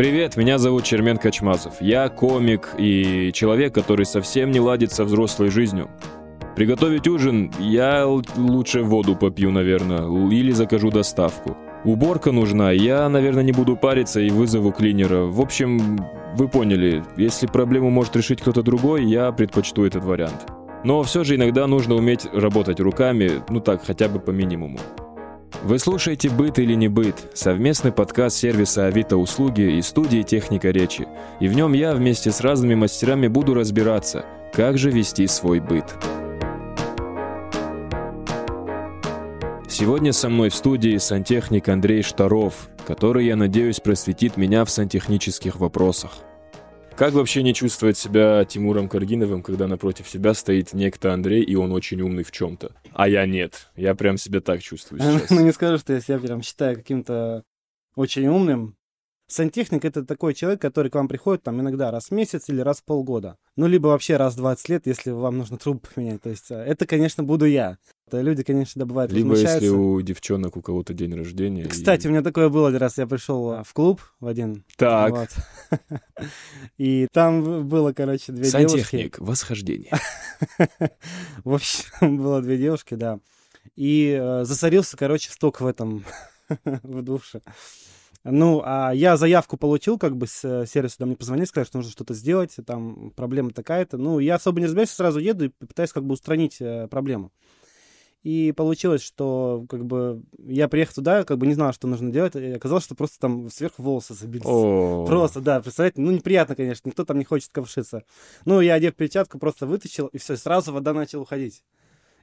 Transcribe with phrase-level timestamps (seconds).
[0.00, 1.74] Привет, меня зовут Чермен Качмазов.
[1.82, 5.90] Я комик и человек, который совсем не ладит со взрослой жизнью.
[6.56, 11.54] Приготовить ужин я лучше воду попью, наверное, или закажу доставку.
[11.84, 15.26] Уборка нужна, я, наверное, не буду париться и вызову клинера.
[15.26, 15.98] В общем,
[16.34, 20.46] вы поняли, если проблему может решить кто-то другой, я предпочту этот вариант.
[20.82, 24.78] Но все же иногда нужно уметь работать руками, ну так, хотя бы по минимуму.
[25.62, 31.06] Вы слушаете «Быт или не быт»— совместный подкаст сервиса Авито Услуги и студии «Техника речи».
[31.38, 34.24] И в нем я вместе с разными мастерами буду разбираться,
[34.54, 35.84] как же вести свой быт.
[39.68, 45.56] Сегодня со мной в студии сантехник Андрей Штаров, который, я надеюсь, просветит меня в сантехнических
[45.56, 46.12] вопросах.
[46.96, 51.72] Как вообще не чувствовать себя Тимуром Каргиновым, когда напротив себя стоит некто Андрей, и он
[51.72, 52.72] очень умный в чем-то?
[52.92, 53.70] А я нет.
[53.74, 55.30] Я прям себя так чувствую сейчас.
[55.30, 57.44] Ну, не скажу, что я себя прям считаю каким-то
[57.94, 58.76] очень умным.
[59.32, 62.78] Сантехник— это такой человек, который к вам приходит там иногда раз в месяц или раз
[62.78, 63.36] в полгода.
[63.56, 66.22] Ну, либо вообще раз в 20 лет, если вам нужно трубу поменять.
[66.22, 67.78] То есть э, это, конечно, буду я.
[68.06, 71.66] Это люди, конечно, добывают, Либо если у девчонок у кого-то день рождения.
[71.66, 72.08] Кстати, и...
[72.08, 72.98] у меня такое было один раз.
[72.98, 74.64] Я пришел э, в клуб в один.
[74.76, 75.12] Так.
[75.12, 75.80] Вот.
[76.78, 78.90] И там было, короче, две Сантехник, девушки.
[78.90, 79.92] Сантехник, восхождение.
[81.44, 83.20] В общем, было две девушки, да.
[83.76, 86.04] И э, засорился, короче, сток в этом,
[86.64, 87.40] в душе.
[88.24, 91.90] Ну, а я заявку получил, как бы с э, сервиса, мне позвонили, сказали, что нужно
[91.90, 93.96] что-то сделать, там проблема такая-то.
[93.96, 97.32] Ну, я особо не разбираюсь, сразу еду и пытаюсь как бы устранить э, проблему.
[98.22, 102.36] И получилось, что как бы я приехал туда, как бы не знал, что нужно делать,
[102.36, 104.44] и оказалось, что просто там сверху волосы забились.
[104.44, 105.06] О-о-о.
[105.06, 108.04] Просто, да, представляете, ну неприятно, конечно, никто там не хочет ковшиться.
[108.44, 111.64] Ну, я одев перчатку, просто вытащил, и все, сразу вода начала уходить.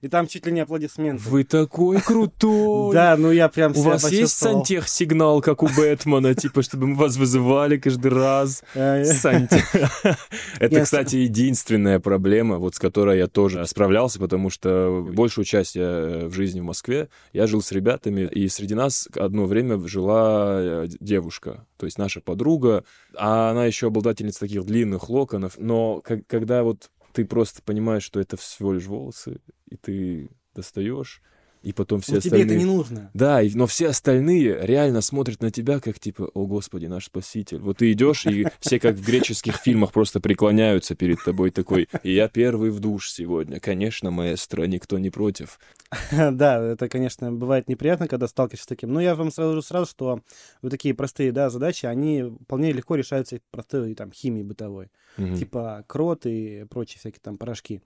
[0.01, 1.23] И там чуть ли не аплодисменты.
[1.27, 2.93] Вы такой крутой!
[2.93, 7.17] Да, ну я прям У вас есть сантех-сигнал, как у Бэтмена, типа, чтобы мы вас
[7.17, 8.63] вызывали каждый раз?
[8.77, 9.03] Э,
[10.59, 16.31] Это, кстати, единственная проблема, вот с которой я тоже справлялся, потому что большую часть в
[16.31, 21.65] жизни в Москве я жил с ребятами, и среди нас одно время жила э, девушка,
[21.77, 22.83] то есть наша подруга,
[23.15, 28.37] а она еще обладательница таких длинных локонов, но когда вот ты просто понимаешь, что это
[28.37, 31.23] всего лишь волосы, и ты достаешь,
[31.61, 32.43] и потом все но остальные...
[32.43, 33.11] тебе это не нужно.
[33.13, 37.59] Да, и, но все остальные реально смотрят на тебя как типа, о господи, наш спаситель.
[37.59, 42.13] Вот ты идешь, и все как в греческих фильмах просто преклоняются перед тобой такой, и
[42.13, 43.59] я первый в душ сегодня.
[43.59, 45.59] Конечно, маэстро, никто не против.
[46.37, 48.91] Да, это, конечно, бывает неприятно, когда сталкиваешься с таким.
[48.93, 50.21] Но я вам сразу сразу, что
[50.61, 54.89] вот такие простые, да, задачи, они вполне легко решаются простой там химией бытовой.
[55.17, 57.81] Типа крот и прочие всякие там порошки.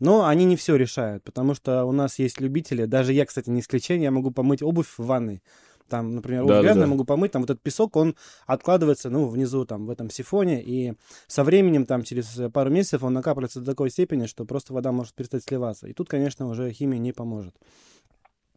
[0.00, 2.84] Но они не все решают, потому что у нас есть любители.
[2.84, 5.42] Даже я, кстати, не исключение, я могу помыть обувь в ванной
[5.88, 6.90] там, например, да, грязно, да, да.
[6.90, 8.16] могу помыть, там вот этот песок, он
[8.46, 10.94] откладывается, ну, внизу, там, в этом сифоне, и
[11.26, 15.14] со временем, там, через пару месяцев он накапливается до такой степени, что просто вода может
[15.14, 15.86] перестать сливаться.
[15.86, 17.54] И тут, конечно, уже химия не поможет.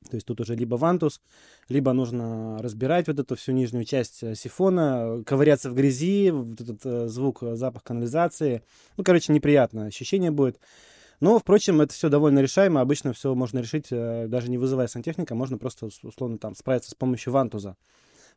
[0.09, 1.22] То есть тут уже либо вантус,
[1.68, 6.85] либо нужно разбирать вот эту всю нижнюю часть э, сифона, ковыряться в грязи, вот этот
[6.85, 8.63] э, звук, э, запах канализации.
[8.95, 10.59] Ну, короче, неприятное ощущение будет.
[11.19, 12.81] Но, впрочем, это все довольно решаемо.
[12.81, 16.95] Обычно все можно решить, э, даже не вызывая сантехника, можно просто, условно, там, справиться с
[16.95, 17.75] помощью вантуза.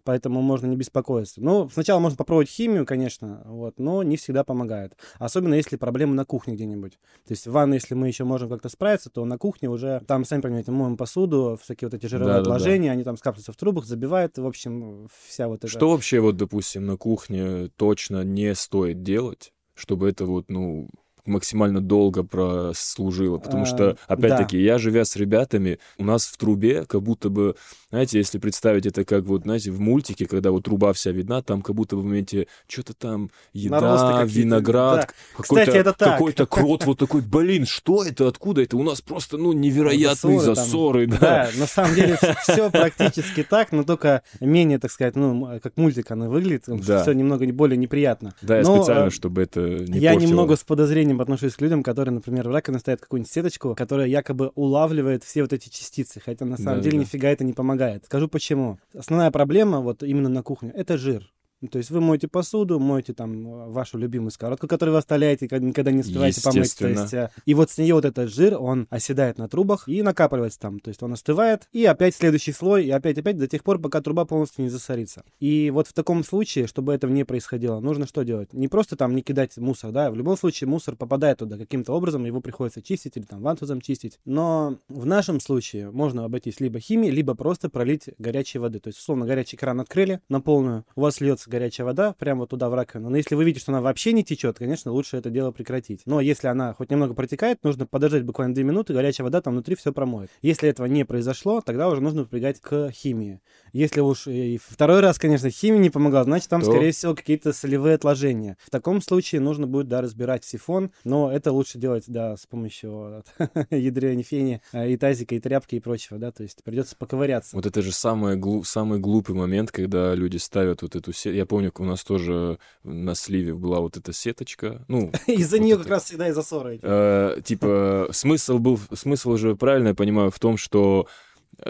[0.05, 1.43] Поэтому можно не беспокоиться.
[1.43, 4.97] Ну, сначала можно попробовать химию, конечно, вот, но не всегда помогает.
[5.19, 6.93] Особенно если проблемы на кухне где-нибудь.
[7.27, 10.25] То есть в ванной, если мы еще можем как-то справиться, то на кухне уже, там,
[10.25, 12.93] сами понимаете, моем посуду, всякие вот эти жировые да, отложения, да, да.
[12.93, 15.69] они там скапливаются в трубах, забивают, в общем, вся вот эта...
[15.69, 20.89] Что вообще вот, допустим, на кухне точно не стоит делать, чтобы это вот, ну,
[21.27, 24.63] максимально долго прослужила, потому что, а, опять-таки, да.
[24.63, 27.57] я, живя с ребятами, у нас в трубе как будто бы,
[27.91, 31.63] знаете, если представить это как вот, знаете, в мультике, когда вот труба вся видна, там
[31.63, 35.43] как будто вы умеете что-то там, еда, виноград, да.
[35.43, 38.77] какой-то, какой-то крот вот такой, блин, что это, откуда это?
[38.77, 40.55] У нас просто, ну, невероятные засоры.
[40.55, 41.19] засоры да.
[41.21, 46.11] да, на самом деле все практически так, но только менее, так сказать, ну, как мультик
[46.11, 47.03] оно выглядит, да.
[47.03, 48.35] все немного более неприятно.
[48.43, 52.13] Да, я специально, э, чтобы это не Я немного с подозрением отношусь к людям, которые,
[52.13, 56.59] например, в раковине ставят какую-нибудь сеточку, которая якобы улавливает все вот эти частицы, хотя на
[56.59, 57.05] самом да, деле да.
[57.05, 58.05] нифига это не помогает.
[58.05, 58.79] Скажу почему.
[58.95, 61.33] Основная проблема вот именно на кухне— это жир.
[61.61, 65.47] Ну, то есть вы моете посуду, моете там э, вашу любимую сковородку, которую вы оставляете,
[65.61, 66.77] никогда не успеваете помыть.
[66.77, 70.03] То есть, э, и вот с нее вот этот жир, он оседает на трубах и
[70.03, 70.81] накапливается там.
[70.81, 74.25] То есть он остывает, и опять следующий слой, и опять-опять до тех пор, пока труба
[74.25, 75.23] полностью не засорится.
[75.39, 78.53] И вот в таком случае, чтобы этого не происходило, нужно что делать?
[78.55, 82.25] Не просто там не кидать мусор, да, в любом случае мусор попадает туда каким-то образом,
[82.25, 84.19] его приходится чистить или там вантузом чистить.
[84.25, 88.81] Но в нашем случае можно обойтись либо химией, либо просто пролить горячей воды.
[88.81, 92.51] То есть, условно, горячий кран открыли на полную, у вас льется горячая вода прямо вот
[92.51, 93.11] туда в раковину.
[93.11, 96.03] Но если вы видите, что она вообще не течет, конечно, лучше это дело прекратить.
[96.07, 99.75] Но если она хоть немного протекает, нужно подождать буквально 2 минуты, горячая вода там внутри
[99.75, 100.31] все промоет.
[100.43, 103.41] Если этого не произошло, тогда уже нужно прибегать к химии.
[103.73, 106.71] Если уж и второй раз, конечно, химия не помогла, значит, там, То...
[106.71, 108.57] скорее всего, какие-то солевые отложения.
[108.65, 113.25] В таком случае нужно будет, да, разбирать сифон, но это лучше делать, да, с помощью
[113.71, 117.57] ядрёной фени, э, и тазика, и тряпки, и прочего, да, то есть придется поковыряться.
[117.57, 121.40] Вот это же самый, глуп, самый глупый момент, когда люди ставят вот эту сетку.
[121.41, 124.85] Я помню, у нас тоже на сливе была вот эта сеточка.
[124.89, 126.79] Ну, из-за нее как раз всегда и засоры.
[126.83, 131.07] Э, типа, смысл был, смысл уже правильно я понимаю в том, что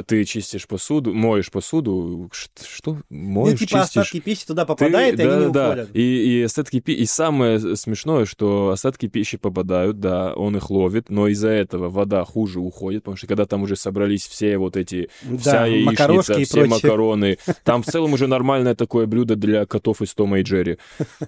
[0.06, 2.98] ты чистишь посуду, моешь посуду, что?
[3.08, 3.80] Моешь, ну, типа чистишь.
[3.80, 5.66] остатки пищи туда попадают, ты, и да, они не да.
[5.66, 5.90] уходят.
[5.96, 6.00] И,
[6.40, 11.28] и остатки пищи, и самое смешное, что остатки пищи попадают, да, он их ловит, но
[11.28, 15.38] из-за этого вода хуже уходит, потому что когда там уже собрались все вот эти, да,
[15.38, 20.40] вся яичница, все макароны, там в целом уже нормальное такое блюдо для котов из Тома
[20.40, 20.78] и Джерри.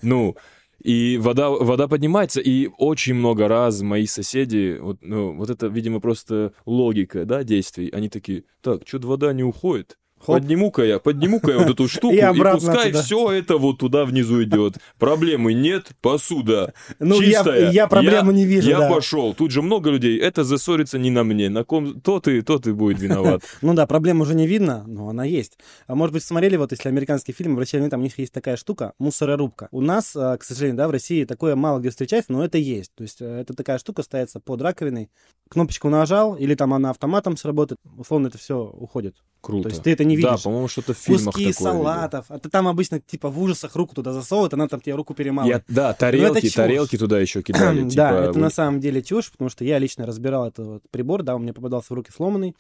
[0.02, 0.36] Ну,
[0.82, 6.00] и вода, вода поднимается, и очень много раз мои соседи, вот, ну, вот это, видимо,
[6.00, 11.58] просто логика, да, действий, они такие, так, что-то вода не уходит, Подниму-ка я, подниму-ка я
[11.58, 13.02] вот эту штуку, и, и пускай туда.
[13.02, 14.74] все это вот туда внизу идет.
[14.98, 17.66] Проблемы нет, посуда ну, чистая.
[17.66, 18.90] Я, я проблему я, не вижу, Я да.
[18.90, 19.34] пошел.
[19.34, 20.18] Тут же много людей.
[20.18, 21.48] Это засорится не на мне.
[21.48, 23.42] На ком то ты, то ты будет виноват.
[23.62, 25.58] Ну да, проблем уже не видно, но она есть.
[25.86, 28.92] А может быть, смотрели, вот если американский фильм, обращали там у них есть такая штука,
[28.98, 29.68] мусорорубка.
[29.70, 32.92] У нас, а, к сожалению, да, в России такое мало где встречается, но это есть.
[32.94, 35.10] То есть э, это такая штука ставится под раковиной,
[35.48, 39.16] кнопочку нажал, или там она автоматом сработает, условно это все уходит.
[39.42, 39.64] Круто.
[39.64, 40.30] То есть ты это не видишь.
[40.30, 42.26] Да, по-моему, что-то в фильмах Куски салатов.
[42.26, 42.36] Видел.
[42.36, 45.64] А ты там обычно, типа, в ужасах руку туда засовывают, она там тебе руку перемалывает.
[45.68, 47.80] Я, да, тарелки, тарелки туда еще кидали.
[47.80, 48.40] типа, да, это вы...
[48.40, 51.52] на самом деле чушь, потому что я лично разбирал этот вот прибор, да, он мне
[51.52, 52.54] попадался в руки сломанный.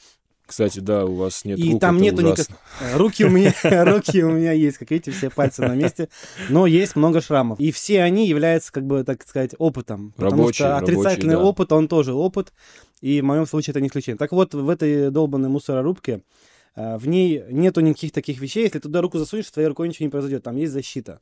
[0.44, 2.46] Кстати, да, у вас нет И рук, там нету никак...
[2.96, 6.08] Руки у меня, руки у меня есть, как видите, все пальцы на месте,
[6.48, 7.60] но есть много шрамов.
[7.60, 10.12] И все они являются, как бы, так сказать, опытом.
[10.16, 11.48] Потому рабочий, что отрицательный рабочий, да.
[11.48, 12.52] опыт, он тоже опыт.
[13.00, 14.18] И в моем случае это не исключение.
[14.18, 16.22] Так вот, в этой долбанной мусорорубке
[16.74, 18.64] в ней нету никаких таких вещей.
[18.64, 20.42] Если туда руку засунешь, твоей рукой ничего не произойдет.
[20.42, 21.20] Там есть защита.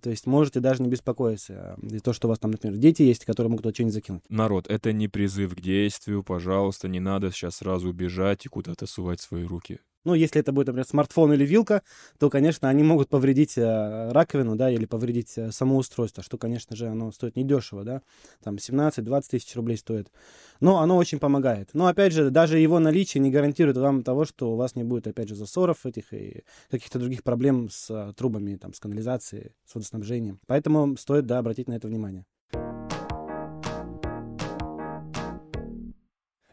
[0.00, 1.76] То есть можете даже не беспокоиться.
[1.82, 4.22] И то, что у вас там, например, дети есть, которые могут что-нибудь закинуть.
[4.30, 6.22] Народ, это не призыв к действию.
[6.22, 9.80] Пожалуйста, не надо сейчас сразу бежать и куда-то сувать свои руки.
[10.04, 11.82] Ну, если это будет, например, смартфон или вилка,
[12.18, 16.74] то, конечно, они могут повредить э, раковину, да, или повредить э, само устройство, что, конечно
[16.74, 18.02] же, оно стоит недешево, да,
[18.42, 20.10] там 17-20 тысяч рублей стоит.
[20.60, 21.70] Но оно очень помогает.
[21.72, 25.06] Но, опять же, даже его наличие не гарантирует вам того, что у вас не будет,
[25.06, 29.74] опять же, засоров этих и каких-то других проблем с э, трубами, там, с канализацией, с
[29.74, 30.40] водоснабжением.
[30.46, 32.24] Поэтому стоит, да, обратить на это внимание.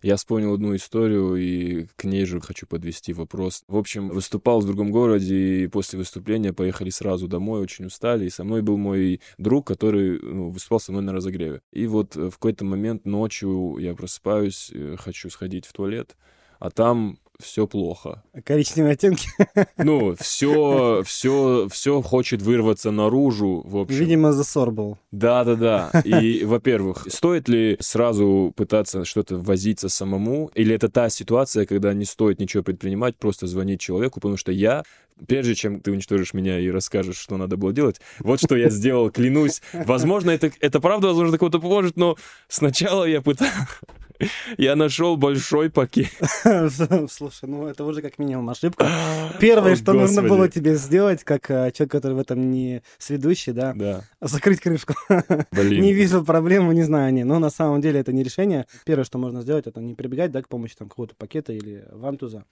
[0.01, 3.63] Я вспомнил одну историю, и к ней же хочу подвести вопрос.
[3.67, 8.29] В общем, выступал в другом городе, и после выступления поехали сразу домой, очень устали, и
[8.29, 11.61] со мной был мой друг, который ну, выступал со мной на разогреве.
[11.71, 16.15] И вот в какой-то момент ночью я просыпаюсь, э, хочу сходить в туалет,
[16.59, 18.24] а там все плохо.
[18.44, 19.30] Коричневые оттенки?
[19.77, 23.95] Ну, все, все, все хочет вырваться наружу, в общем.
[23.95, 24.97] Видимо, засор был.
[25.12, 25.91] Да-да-да.
[26.03, 30.51] И, во-первых, стоит ли сразу пытаться что-то возиться самому?
[30.53, 34.19] Или это та ситуация, когда не стоит ничего предпринимать, просто звонить человеку?
[34.19, 34.83] Потому что я
[35.28, 39.11] прежде чем ты уничтожишь меня и расскажешь, что надо было делать, вот что я сделал,
[39.11, 39.61] клянусь.
[39.73, 42.16] Возможно, это, это правда, возможно, кого-то поможет, но
[42.47, 43.54] сначала я пытался...
[44.57, 46.11] Я нашел большой пакет.
[47.09, 48.90] Слушай, ну это уже как минимум ошибка.
[49.40, 53.73] Первое, что нужно было тебе сделать, как э, человек, который в этом не сведущий, да,
[53.73, 54.04] да.
[54.21, 54.94] закрыть крышку.
[55.52, 55.81] Блин.
[55.81, 57.23] Не видел проблему, не знаю, не.
[57.23, 58.66] Но на самом деле это не решение.
[58.85, 62.45] Первое, что можно сделать, это не прибегать да, к помощи там какого-то пакета или вантуза.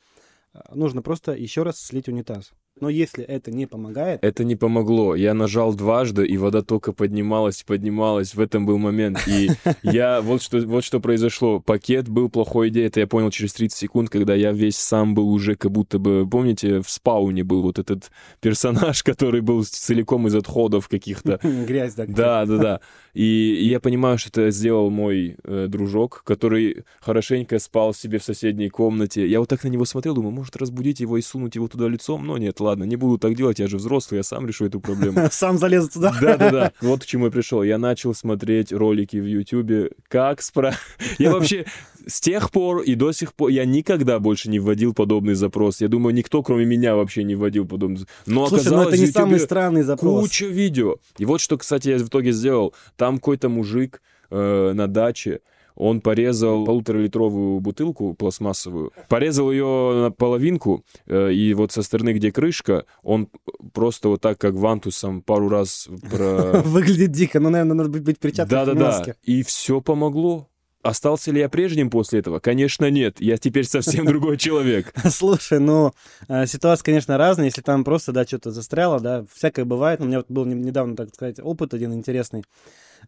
[0.53, 2.51] А, нужно просто еще раз слить унитаз.
[2.79, 4.23] Но если это не помогает...
[4.23, 5.15] Это не помогло.
[5.15, 8.35] Я нажал дважды, и вода только поднималась, поднималась.
[8.35, 9.19] В этом был момент.
[9.27, 9.49] И
[9.83, 10.21] я...
[10.21, 11.59] Вот что, вот что произошло.
[11.59, 12.87] Пакет был плохой идеей.
[12.87, 16.27] Это я понял через 30 секунд, когда я весь сам был уже как будто бы...
[16.29, 21.39] Помните, в спауне был вот этот персонаж, который был целиком из отходов каких-то.
[21.67, 22.05] Грязь, да.
[22.07, 22.79] Да, да, да.
[23.13, 28.69] И я понимаю, что это сделал мой э, дружок, который хорошенько спал себе в соседней
[28.69, 29.27] комнате.
[29.27, 32.25] Я вот так на него смотрел, думаю, может разбудить его и сунуть его туда лицом?
[32.27, 35.27] Но нет, ладно, не буду так делать, я же взрослый, я сам решу эту проблему.
[35.31, 36.13] Сам залезу туда.
[36.21, 36.71] Да-да-да.
[36.81, 37.63] Вот к чему я пришел.
[37.63, 40.75] Я начал смотреть ролики в Ютубе, как спра...
[41.17, 41.65] Я вообще
[42.05, 45.81] с тех пор и до сих пор я никогда больше не вводил подобный запрос.
[45.81, 49.39] Я думаю, никто, кроме меня, вообще не вводил подобный Но Слушай, ну это не самый
[49.39, 50.21] странный запрос.
[50.21, 50.97] Куча видео.
[51.17, 52.73] И вот что, кстати, я в итоге сделал.
[52.95, 55.41] Там какой-то мужик э, на даче,
[55.77, 62.31] он порезал полуторалитровую бутылку пластмассовую, порезал ее на половинку, э, и вот со стороны, где
[62.31, 63.29] крышка, он
[63.73, 66.61] просто вот так, как вантусом, пару раз про...
[66.65, 70.49] Выглядит дико, но, наверное, надо быть перчатками Да-да-да, и все помогло.
[70.83, 72.39] Остался ли я прежним после этого?
[72.39, 73.19] Конечно, нет.
[73.19, 74.93] Я теперь совсем другой человек.
[75.09, 75.91] Слушай, ну,
[76.29, 77.45] э, ситуация, конечно, разная.
[77.45, 79.99] Если там просто, да, что-то застряло, да, всякое бывает.
[79.99, 82.43] У меня вот был недавно, так сказать, опыт один интересный.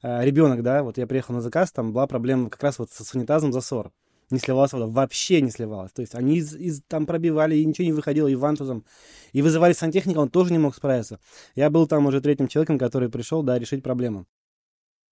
[0.01, 3.13] Э, Ребенок, да, вот я приехал на заказ, там была проблема как раз вот с
[3.13, 3.91] унитазом засор
[4.29, 5.91] не сливалась вода, вообще не сливалась.
[5.91, 8.85] То есть они из, из, там пробивали, и ничего не выходило, и вантузом,
[9.33, 11.19] и вызывали сантехника, он тоже не мог справиться.
[11.55, 14.25] Я был там уже третьим человеком, который пришел, да, решить проблему.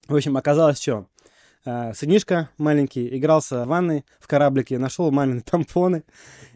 [0.08, 1.08] В общем, оказалось, что
[1.94, 6.04] сынишка маленький игрался в ванной в кораблике, нашел мамины тампоны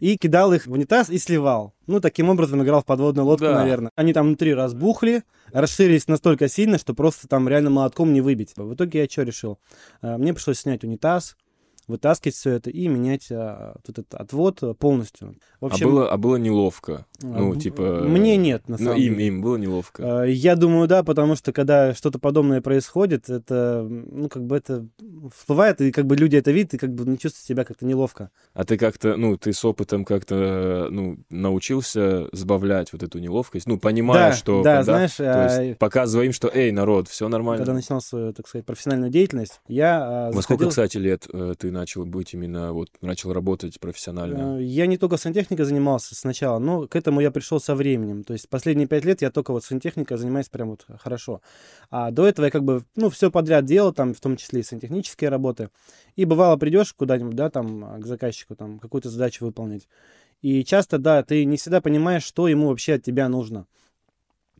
[0.00, 1.74] и кидал их в унитаз и сливал.
[1.86, 3.54] Ну, таким образом играл в подводную лодку, да.
[3.54, 3.90] наверное.
[3.96, 8.52] Они там внутри разбухли, расширились настолько сильно, что просто там реально молотком не выбить.
[8.56, 9.58] В итоге я что решил?
[10.00, 11.36] Э, мне пришлось снять унитаз,
[11.86, 15.36] вытаскивать все это и менять а, вот этот отвод полностью.
[15.60, 17.06] В общем, а, было, а было неловко?
[17.22, 18.02] А, ну, типа...
[18.04, 19.26] Мне нет, на ну, самом им, деле.
[19.28, 20.22] им было неловко?
[20.22, 24.86] А, я думаю, да, потому что когда что-то подобное происходит, это, ну, как бы это
[25.34, 28.30] всплывает, и как бы люди это видят, и как бы ну, чувствуют себя как-то неловко.
[28.54, 33.66] А ты как-то, ну, ты с опытом как-то, ну, научился сбавлять вот эту неловкость?
[33.66, 34.62] Ну, понимая, да, что...
[34.62, 35.14] Да, когда, знаешь...
[35.14, 37.58] То есть, показывая им, что, эй, народ, все нормально.
[37.58, 40.30] Когда начинал свою, так сказать, профессиональную деятельность, я...
[40.32, 44.58] Во сколько, кстати, лет э, ты начал быть именно, вот, начал работать профессионально?
[44.58, 48.22] Э, я не только сантехникой занимался сначала, но к этому я пришел со временем.
[48.22, 51.40] То есть последние пять лет я только вот сантехникой занимаюсь прям вот хорошо.
[51.90, 54.64] А до этого я как бы, ну, все подряд делал, там, в том числе и
[54.64, 55.70] сантехнические работы.
[56.14, 59.88] И бывало, придешь куда-нибудь, да, там, к заказчику, там, какую-то задачу выполнить.
[60.42, 63.66] И часто, да, ты не всегда понимаешь, что ему вообще от тебя нужно.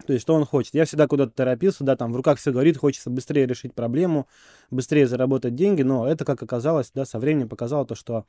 [0.07, 0.75] То есть, что он хочет.
[0.75, 4.27] Я всегда куда-то торопился, да, там в руках все говорит, хочется быстрее решить проблему,
[4.71, 8.25] быстрее заработать деньги, но это, как оказалось, да, со временем показало то, что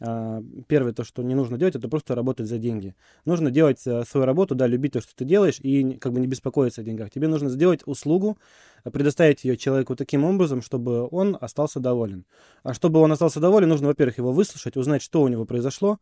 [0.00, 2.94] э, первое, то, что не нужно делать, это просто работать за деньги.
[3.24, 6.26] Нужно делать э, свою работу, да, любить то, что ты делаешь, и как бы не
[6.26, 7.10] беспокоиться о деньгах.
[7.10, 8.38] Тебе нужно сделать услугу,
[8.84, 12.24] предоставить ее человеку таким образом, чтобы он остался доволен.
[12.62, 15.98] А чтобы он остался доволен, нужно, во-первых, его выслушать, узнать, что у него произошло,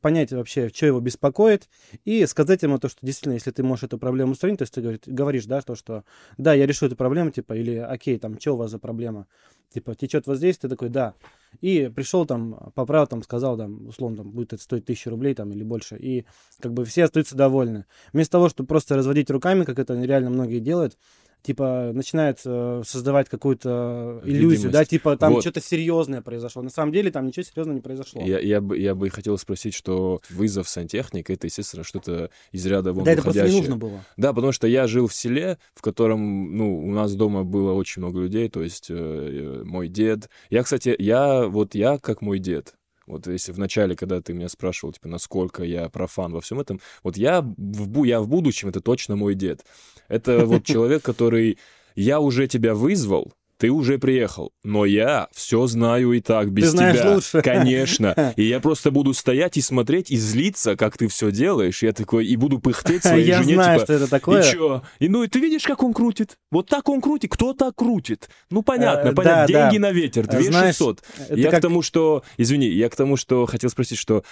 [0.00, 1.68] понять вообще, что его беспокоит,
[2.04, 5.12] и сказать ему то, что действительно, если ты можешь эту проблему устранить, то есть ты
[5.12, 6.04] говоришь, да, то, что
[6.36, 9.26] да, я решу эту проблему, типа, или окей, там, что у вас за проблема?
[9.72, 11.14] Типа, течет вот здесь, ты такой, да.
[11.60, 15.50] И пришел там, поправил, там, сказал, там, условно, там, будет это стоить тысячу рублей, там,
[15.52, 15.96] или больше.
[15.98, 16.24] И
[16.60, 17.84] как бы все остаются довольны.
[18.12, 20.96] Вместо того, чтобы просто разводить руками, как это реально многие делают,
[21.42, 24.72] типа начинает э, создавать какую-то иллюзию, Видимость.
[24.72, 25.42] да, типа там вот.
[25.42, 26.62] что-то серьезное произошло.
[26.62, 28.22] На самом деле там ничего серьезного не произошло.
[28.24, 32.92] Я, я, бы, я бы хотел спросить, что вызов сантехника это, естественно, что-то из ряда
[32.92, 34.04] вон Да, это просто не нужно было.
[34.16, 38.02] Да, потому что я жил в селе, в котором, ну, у нас дома было очень
[38.02, 40.28] много людей, то есть э, э мой дед.
[40.50, 42.74] Я, кстати, я, вот я как мой дед.
[43.08, 46.78] Вот если в начале, когда ты меня спрашивал, типа, насколько я профан во всем этом,
[47.02, 49.64] вот я в, я в будущем, это точно мой дед.
[50.08, 51.58] Это вот человек, который
[51.94, 56.70] я уже тебя вызвал, ты уже приехал, но я все знаю и так без ты
[56.70, 57.14] знаешь тебя.
[57.14, 57.42] лучше.
[57.42, 58.32] Конечно.
[58.36, 61.82] И я просто буду стоять и смотреть и злиться, как ты все делаешь.
[61.82, 64.42] Я такой и буду пыхтеть своей я жене, знаю, типа, что это такое.
[64.42, 64.82] И чё?
[65.00, 66.38] И ну и ты видишь, как он крутит?
[66.50, 67.32] Вот так он крутит.
[67.32, 68.28] Кто так крутит?
[68.50, 69.46] Ну понятно, э, понятно.
[69.46, 69.88] Да, Деньги да.
[69.88, 71.02] на ветер, 2600.
[71.30, 71.58] Я как...
[71.58, 74.22] к тому, что, извини, я к тому, что хотел спросить, что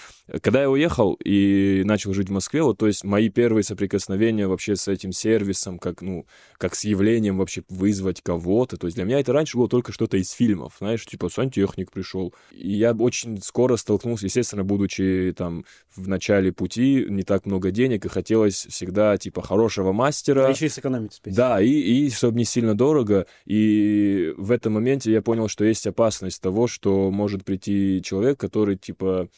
[0.41, 4.75] когда я уехал и начал жить в Москве, вот, то есть мои первые соприкосновения вообще
[4.75, 6.25] с этим сервисом, как, ну,
[6.57, 10.17] как с явлением вообще вызвать кого-то, то есть для меня это раньше было только что-то
[10.17, 12.33] из фильмов, знаешь, типа сантехник пришел.
[12.51, 18.05] И я очень скоро столкнулся, естественно, будучи там в начале пути, не так много денег,
[18.05, 20.47] и хотелось всегда, типа, хорошего мастера.
[20.47, 21.35] А еще и сэкономить успеть.
[21.35, 23.25] Да, и, и чтобы не сильно дорого.
[23.45, 28.77] И в этом моменте я понял, что есть опасность того, что может прийти человек, который,
[28.77, 29.29] типа,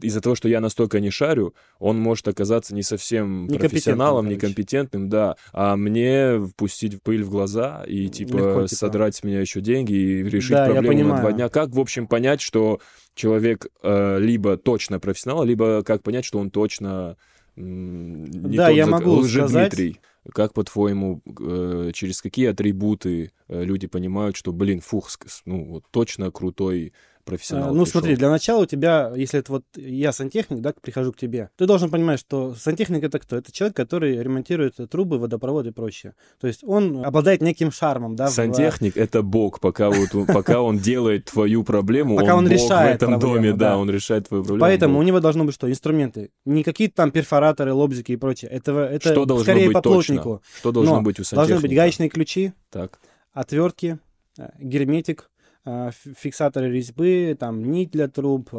[0.00, 5.36] из-за того, что я настолько не шарю, он может оказаться не совсем профессионалом, некомпетентным, да,
[5.52, 8.74] а мне впустить пыль в глаза и, типа, Легко, типа.
[8.74, 11.48] содрать с меня еще деньги и решить Да, проблему на два дня.
[11.48, 12.80] Как, в общем, понять, что
[13.14, 17.16] человек э, либо точно профессионал, либо как понять, что он точно
[17.56, 20.00] не Да, тот я зак- могу лжедмитрий?
[20.32, 25.10] Как, по-твоему, э, через какие атрибуты э, люди понимают, что, блин, фух,
[25.46, 26.92] ну, вот точно крутой
[27.24, 28.00] профессионал А, Ну, пришел?
[28.00, 31.66] смотри, для начала у тебя, если это вот я сантехник, да, прихожу к тебе, ты
[31.66, 33.36] должен понимать, что сантехник это кто?
[33.36, 36.14] Это человек, который ремонтирует трубы, водопроводы и прочее.
[36.40, 38.26] То есть он обладает неким шармом, да.
[38.26, 42.52] в- Сантехник— это бог, пока, вот, он- пока он делает твою проблему, Пока он бог
[42.52, 43.78] решает в этом проблему, доме, да, да.
[43.78, 44.60] он решает твою проблему.
[44.60, 45.70] Поэтому у него должно быть что?
[45.70, 46.30] Инструменты.
[46.44, 48.50] Не какие-то там перфораторы, лобзики и прочее.
[48.50, 50.14] Это, это Что должно скорее быть по точно?
[50.16, 50.42] плотнику.
[50.58, 51.52] Что должно Но быть у сантехника?
[51.52, 52.98] Должны быть гаечные ключи, Так.
[53.32, 53.98] отвертки,
[54.38, 55.30] э, герметик,
[55.64, 58.50] фиксаторы резьбы, там нить для труб,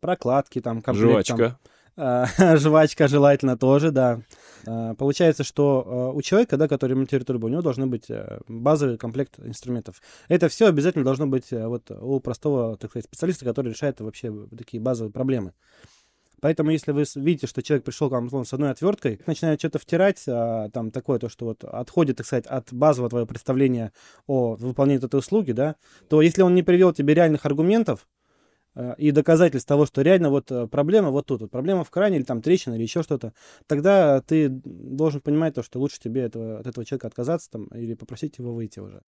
[0.00, 1.26] прокладки, там комплект.
[1.26, 1.58] Жвачка.
[1.94, 2.26] Там,
[2.56, 4.20] жвачка желательно тоже, да.
[4.96, 8.10] Получается, что у человека, да, который ремонтирует трубу, у него должны быть
[8.48, 10.00] базовый комплект инструментов.
[10.28, 14.80] Это все обязательно должно быть вот у простого, так сказать, специалиста, который решает вообще такие
[14.80, 15.52] базовые проблемы.
[16.42, 19.78] Поэтому, если вы видите, что человек пришел к вам условно, с одной отверткой, начинает что-то
[19.78, 23.92] втирать, а, там такое, то, что вот отходит, так сказать, от базового твоего представления
[24.26, 25.76] о выполнении этой услуги, да,
[26.08, 28.08] то если он не привел тебе реальных аргументов,
[28.74, 32.16] а, и доказательств того, что реально вот э, проблема вот тут, вот проблема в кране
[32.16, 33.34] или там трещина или еще что-то,
[33.68, 37.94] тогда ты должен понимать то, что лучше тебе этого, от этого человека отказаться там или
[37.94, 39.02] попросить его выйти уже.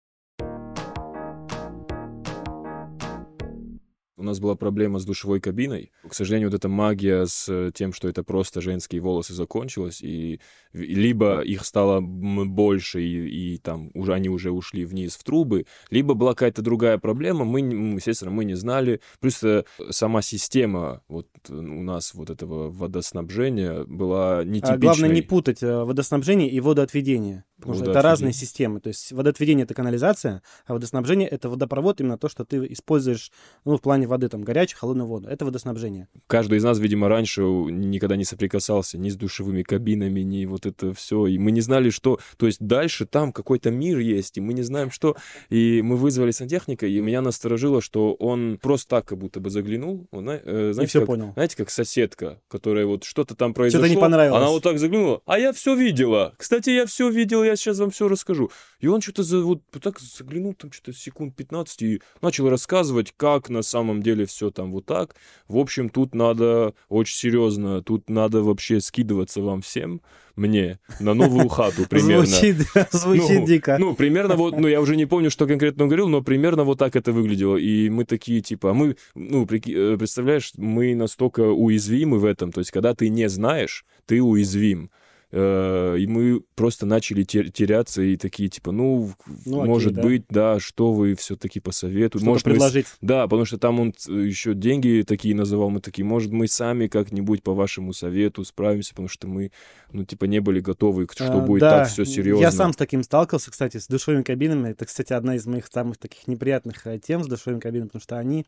[4.16, 5.90] У нас была проблема с душевой кабиной.
[6.08, 10.40] К сожалению, вот эта магия с э, тем, что это просто женские волосы, закончилась, и
[10.72, 16.14] либо их стало больше, и, и там уже они уже ушли вниз в трубы, либо
[16.14, 19.00] была какая-то другая проблема, мы, естественно, мы не знали.
[19.18, 24.76] Плюс э, сама система вот у нас вот этого водоснабжения была нетипичной.
[24.76, 27.44] А главное не путать э, водоснабжение и водоотведение.
[27.56, 28.80] Потому что это разные системы.
[28.80, 33.30] То есть водоотведение— это канализация, а водоснабжение— это водопровод, именно то, что ты используешь
[33.64, 35.28] ну, в плане воды, там, горячую, холодную воду.
[35.28, 36.08] Это водоснабжение.
[36.26, 40.92] Каждый из нас, видимо, раньше никогда не соприкасался ни с душевыми кабинами, ни вот это
[40.92, 41.26] все.
[41.26, 42.18] И мы не знали, что...
[42.36, 45.16] То есть дальше там какой-то мир есть, и мы не знаем, что...
[45.48, 50.06] И мы вызвали сантехника, и меня насторожило, что он просто так как будто бы заглянул.
[50.10, 51.32] Он, э, знаете, и все как, понял.
[51.34, 53.84] Знаете, как соседка, которая вот что-то там произошло.
[53.84, 54.36] Что-то не понравилось.
[54.36, 55.22] Она вот так заглянула.
[55.26, 56.34] А я все видела.
[56.36, 57.10] Кстати, я все
[57.44, 58.50] я сейчас вам все расскажу.
[58.80, 63.48] И он что-то за, вот так заглянул там что-то секунд 15 и начал рассказывать, как
[63.48, 65.14] на самом деле все там вот так.
[65.48, 70.00] В общем, тут надо очень серьезно, тут надо вообще скидываться вам всем,
[70.36, 72.26] мне, на новую хату примерно.
[72.26, 72.56] Звучит,
[72.90, 73.76] звучит ну, дико.
[73.78, 76.78] Ну, примерно вот, ну, я уже не помню, что конкретно он говорил, но примерно вот
[76.78, 77.56] так это выглядело.
[77.56, 82.52] И мы такие, типа, а мы, ну, э, представляешь, мы настолько уязвимы в этом.
[82.52, 84.90] То есть, когда ты не знаешь, ты уязвим.
[85.36, 89.10] Э, и мы просто начали теряться и такие, типа, ну,
[89.44, 90.02] ну окей, может да.
[90.02, 92.24] быть, да, что вы все-таки посоветуете.
[92.24, 92.86] Может предложить.
[93.00, 93.08] Мы...
[93.08, 97.42] Да, потому что там он еще деньги такие называл, мы такие, может, мы сами как-нибудь
[97.42, 99.50] по вашему совету справимся, потому что мы,
[99.90, 101.80] ну, типа, не были готовы, что а, будет да.
[101.80, 102.40] так все серьезно.
[102.40, 104.68] Я сам с таким сталкивался, кстати, с душевыми кабинами.
[104.68, 108.18] Это, кстати, одна из моих самых таких неприятных э, тем с душевыми кабинами, потому что
[108.18, 108.46] они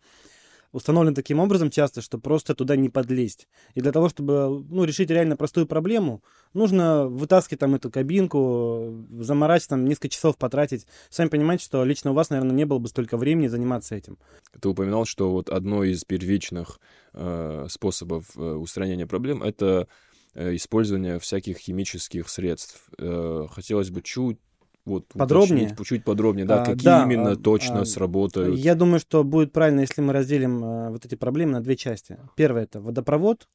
[0.73, 3.49] установлен таким образом часто, что просто туда не подлезть.
[3.75, 6.23] И для того, чтобы ну, решить реально простую проблему,
[6.55, 10.87] нужно вытаскивать там эту кабинку, заморачивать, там несколько часов потратить.
[11.11, 14.19] Сами понимаете, что лично у вас, наверное, не было бы столько времени заниматься этим.
[14.61, 16.81] Ты упоминал, что вот одно из первичных
[17.13, 19.89] э, способов э, устранения проблем— это
[20.35, 22.89] э, использование всяких химических средств.
[22.99, 24.39] Э, хотелось бы чуть
[24.87, 28.57] вот подробнее, уточнить, чуть подробнее, да, а, какие да, именно а, точно а, сработают.
[28.57, 32.19] Я думаю, что будет правильно, если мы разделим а, вот эти проблемы на две части.
[32.37, 33.49] Первое это водопровод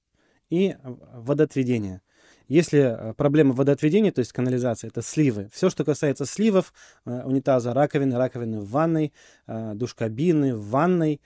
[0.50, 2.02] и водоотведение.
[2.50, 5.50] Если а, проблема водоотведения, то есть канализация, это сливы.
[5.54, 6.74] Все, что касается сливов,
[7.06, 9.14] а, унитаза, раковины, раковины в ванной,
[9.48, 11.22] душ кабины в ванной,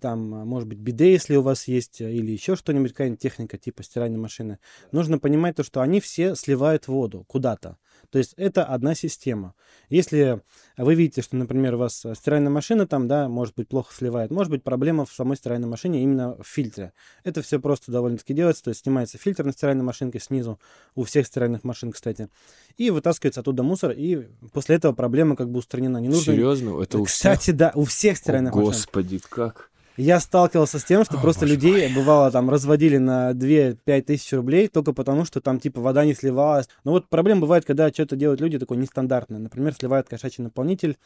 [0.00, 4.18] там, может быть, биде, если у вас есть, или еще что-нибудь, какая-нибудь техника типа стиральной
[4.18, 4.60] машины,
[4.92, 7.78] нужно понимать то, что они все сливают воду куда-то.
[8.12, 9.54] То есть это одна система.
[9.88, 10.42] Если
[10.76, 14.50] вы видите, что, например, у вас стиральная машина там, да, может быть, плохо сливает, может
[14.50, 16.92] быть, проблема в самой стиральной машине именно в фильтре.
[17.24, 20.60] Это все просто довольно-таки делается, то есть снимается фильтр на стиральной машинке снизу,
[20.94, 22.28] у всех стиральных машин, кстати,
[22.76, 25.96] и вытаскивается оттуда мусор, и после этого проблема как бы устранена.
[25.96, 26.34] Не нужно...
[26.34, 26.82] Серьезно?
[26.82, 27.56] Это у Кстати, всех?
[27.56, 28.72] да, у всех стиральных О, машин.
[28.72, 29.71] Господи, как?
[29.96, 32.02] Я сталкивался с тем, что О, просто людей, мой.
[32.02, 36.68] бывало, там разводили на 2-5 тысяч рублей только потому, что там, типа, вода не сливалась.
[36.84, 39.38] Но вот проблема бывает, когда что-то делают люди такое нестандартное.
[39.38, 40.96] Например, сливают кошачий наполнитель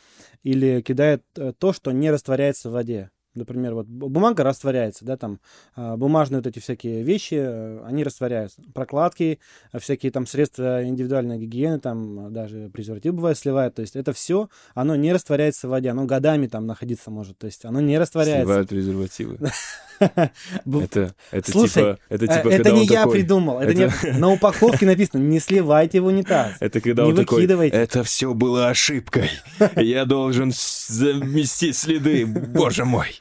[0.44, 3.11] или кидают э, то, что не растворяется в воде.
[3.37, 5.40] Например, вот бумага растворяется, да, там
[5.75, 8.62] а, бумажные вот эти всякие вещи, э, они растворяются.
[8.75, 9.38] Прокладки,
[9.72, 13.75] э, всякие там средства индивидуальной гигиены, там даже презерватив бывает сливает.
[13.75, 17.38] То есть это все, оно не растворяется в воде, оно годами там находиться может.
[17.38, 18.44] То есть оно не растворяется.
[18.44, 19.38] Сливают презервативы.
[19.99, 23.61] Это, это Слушай, типа, это, типа, это не я такой, придумал.
[23.61, 24.07] Это, это...
[24.07, 24.12] Не...
[24.18, 26.53] На упаковке написано, не сливайте в унитаз.
[26.61, 27.72] Это когда не он выкидывайте.
[27.72, 29.31] такой, это все было ошибкой.
[29.77, 30.53] Я должен
[30.88, 33.20] заместить следы, боже мой.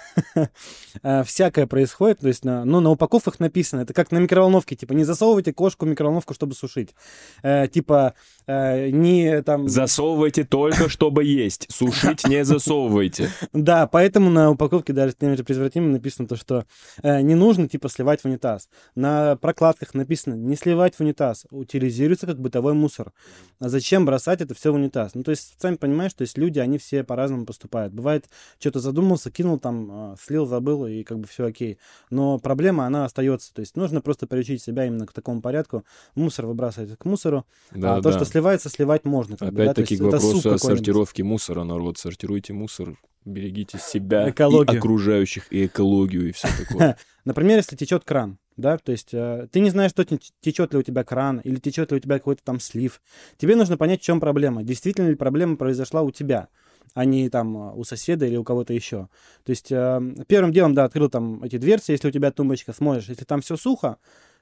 [1.03, 4.93] э, всякое происходит, то есть, на, ну, на упаковках написано, это как на микроволновке, типа,
[4.93, 6.95] не засовывайте кошку в микроволновку, чтобы сушить.
[7.43, 8.13] Э, типа,
[8.47, 9.67] э, не там...
[9.67, 13.29] Засовывайте только, чтобы есть, сушить не засовывайте.
[13.53, 16.65] Да, поэтому на упаковке даже с теми презервативами написано то, что
[17.03, 18.69] э, не нужно, типа, сливать в унитаз.
[18.95, 23.11] На прокладках написано, не сливать в унитаз, утилизируется как бытовой мусор.
[23.59, 25.15] А зачем бросать это все в унитаз?
[25.15, 27.93] Ну, то есть, сами понимаешь, то есть люди, они все по-разному поступают.
[27.93, 28.25] Бывает,
[28.59, 31.77] что-то задумался, кинул там, а, слил, забыл, и как бы все окей.
[32.09, 33.53] Но проблема, она остается.
[33.53, 35.85] То есть нужно просто приучить себя именно к такому порядку.
[36.15, 37.45] Мусор выбрасывать к мусору.
[37.71, 38.09] Да, а да.
[38.09, 39.35] то, что сливается, сливать можно.
[39.39, 40.03] Опять-таки да?
[40.03, 41.97] к вопросу о сортировке мусора, народ.
[41.97, 44.75] Сортируйте мусор, берегите себя, экологию.
[44.75, 46.97] и окружающих, и экологию, и все такое.
[47.25, 50.83] Например, если течет кран, да, то есть э, ты не знаешь, что течет ли у
[50.83, 53.01] тебя кран, или течет ли у тебя какой-то там слив.
[53.37, 54.63] Тебе нужно понять, в чем проблема.
[54.63, 56.49] Действительно ли проблема произошла у тебя
[56.93, 59.07] а не там а, у соседа или у кого-то еще.
[59.43, 63.09] То есть э, первым делом, да, открыл там эти дверцы, если у тебя тумбочка, смотришь,
[63.09, 63.97] если там все сухо,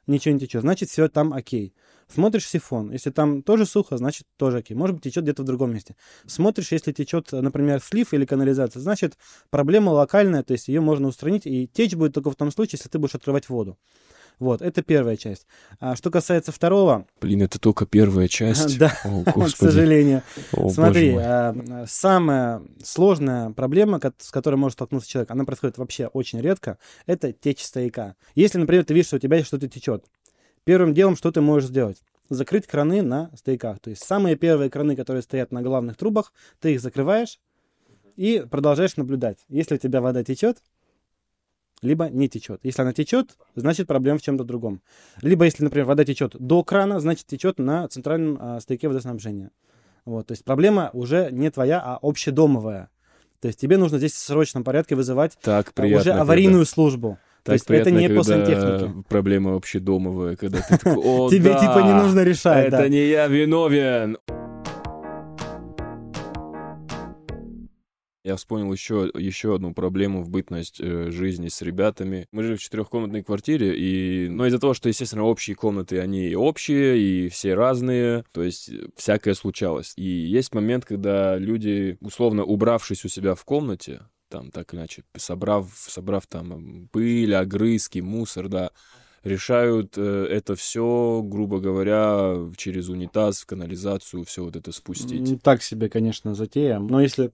[0.07, 1.73] ничего не течет, значит, все там окей.
[2.07, 4.75] Смотришь сифон, если там тоже сухо, значит, тоже окей.
[4.75, 5.95] Может быть, течет где-то в другом месте.
[6.25, 9.15] Смотришь, если течет, например, слив или канализация, значит,
[9.51, 12.89] проблема локальная, то есть ее можно устранить, и течь будет только в том случае, если
[12.89, 13.77] ты будешь открывать воду.
[14.39, 15.45] Вот, это первая часть.
[15.79, 17.05] А что касается второго...
[17.19, 18.79] Блин, это только первая часть.
[18.79, 20.23] Да, к сожалению.
[20.69, 26.77] Смотри, а, самая сложная проблема, с которой может столкнуться человек, она происходит вообще очень редко,
[27.05, 28.15] это течь стояка.
[28.35, 30.05] Если, например, ты видишь, что у тебя что-то течет,
[30.63, 32.01] первым делом, что ты можешь сделать?
[32.29, 33.79] Закрыть краны на стояках.
[33.79, 37.39] То есть самые первые краны, которые стоят на главных трубах, ты их закрываешь
[38.15, 39.39] и продолжаешь наблюдать.
[39.49, 40.59] Если у тебя вода течет,
[41.81, 42.59] либо не течет.
[42.63, 44.81] Если она течет, значит проблема в чем-то другом.
[45.21, 49.51] Либо если, например, вода течет до крана, значит течет на центральном а, стояке водоснабжения.
[50.05, 52.89] Вот, то есть проблема уже не твоя, а общедомовая.
[53.41, 56.71] То есть тебе нужно здесь в срочном порядке вызывать так, приятно, уже аварийную когда...
[56.71, 57.17] службу.
[57.43, 59.03] Так То есть приятно, это не по сантехнике.
[59.07, 60.95] Проблема общедомовая, когда ты такой,
[61.29, 64.17] Тебе типа не нужно решать, Это не я виновен.
[68.23, 72.27] Я вспомнил еще, еще одну проблему в бытность э, жизни с ребятами.
[72.33, 76.99] Мы жили в четырехкомнатной квартире, и, ну, из-за того, что, естественно, общие комнаты, они общие,
[76.99, 79.93] и все разные, то есть э, всякое случалось.
[79.95, 85.73] И есть момент, когда люди, условно убравшись у себя в комнате, там, так иначе, собрав,
[85.75, 88.71] собрав там пыль, огрызки, мусор, да,
[89.23, 95.41] решают э, это все, грубо говоря, через унитаз, в канализацию, все вот это спустить.
[95.41, 96.79] Так себе, конечно, затея.
[96.79, 97.31] Но если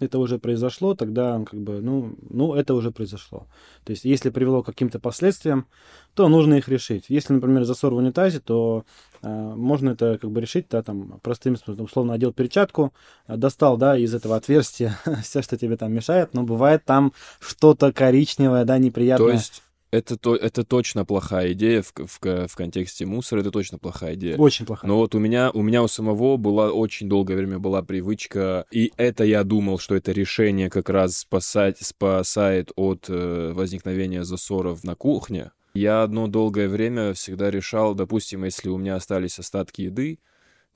[0.00, 3.46] это уже произошло, тогда как бы, ну, ну, это уже произошло.
[3.84, 5.66] То есть, если привело к каким-то последствиям,
[6.14, 7.06] то нужно их решить.
[7.08, 8.84] Если, например, засор в унитазе, то
[9.22, 12.92] э, можно это как бы решить, да, там, простым способом, условно, одел перчатку,
[13.28, 17.92] э, достал, да, из этого отверстия все, что тебе там мешает, но бывает там что-то
[17.92, 19.28] коричневое, да, неприятное.
[19.28, 19.62] То есть
[19.94, 24.36] это, то, это точно плохая идея в, в, в контексте мусора, это точно плохая идея.
[24.36, 24.88] Очень плохая.
[24.88, 28.92] Но вот у меня, у меня у самого была очень долгое время была привычка, и
[28.96, 34.96] это я думал, что это решение как раз спасать, спасает от э, возникновения засоров на
[34.96, 35.52] кухне.
[35.74, 40.18] Я одно долгое время всегда решал, допустим, если у меня остались остатки еды,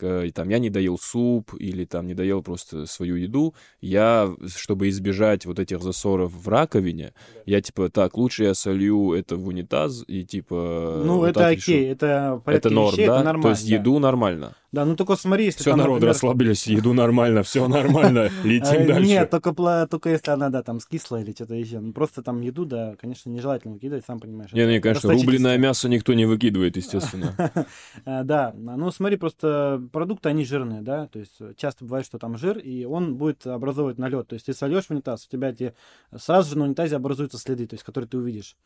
[0.03, 4.89] и там я не доел суп или там не доел просто свою еду, я, чтобы
[4.89, 7.13] избежать вот этих засоров в раковине,
[7.47, 11.03] я типа, так, лучше я солью это в унитаз и типа...
[11.05, 11.93] Ну, вот это окей, решу.
[11.93, 13.15] это это норм, вещей, да?
[13.17, 13.43] Это нормально.
[13.43, 14.55] То есть еду нормально.
[14.70, 16.14] Да, ну только смотри, если Все, там, народ, например...
[16.14, 19.09] расслабились, еду нормально, все нормально, летим э, дальше.
[19.09, 21.81] Нет, только, только если она, да, там скисла или что-то еще.
[21.81, 24.52] Ну, просто там еду, да, конечно, нежелательно выкидывать, сам понимаешь.
[24.52, 27.35] Не, не, конечно, рубленное мясо никто не выкидывает, естественно.
[28.04, 32.37] Э, да, ну смотри, просто продукты, они жирные, да, то есть часто бывает, что там
[32.37, 34.28] жир, и он будет образовывать налет.
[34.28, 35.74] То есть ты сольешь в унитаз, у тебя эти
[36.16, 38.57] сразу же на унитазе образуются следы, то есть которые ты увидишь.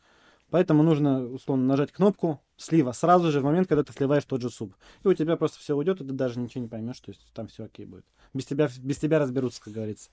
[0.53, 4.51] Поэтому нужно, условно, нажать кнопку слива сразу же в момент, когда ты сливаешь тот же
[4.51, 4.75] суп.
[5.03, 7.47] И у тебя просто все уйдет, и ты даже ничего не поймешь, то есть там
[7.47, 8.05] все окей будет.
[8.35, 10.11] Без тебя, без тебя разберутся, как говорится.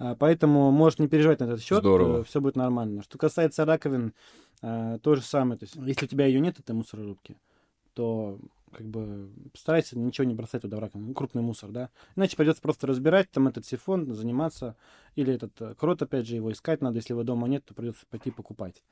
[0.00, 2.24] А, поэтому можешь не переживать на этот счет, Здорово.
[2.24, 3.04] все будет нормально.
[3.04, 4.12] Что касается раковин,
[4.60, 5.56] а, то же самое.
[5.56, 7.36] То есть, если у тебя ее нет, этой мусорорубки,
[7.94, 8.40] то
[8.72, 11.90] как бы старайся ничего не бросать туда в раковину, крупный мусор, да.
[12.16, 14.74] Иначе придется просто разбирать там этот сифон, заниматься,
[15.14, 18.04] или этот э, крот, опять же, его искать надо, если его дома нет, то придется
[18.10, 18.82] пойти покупать.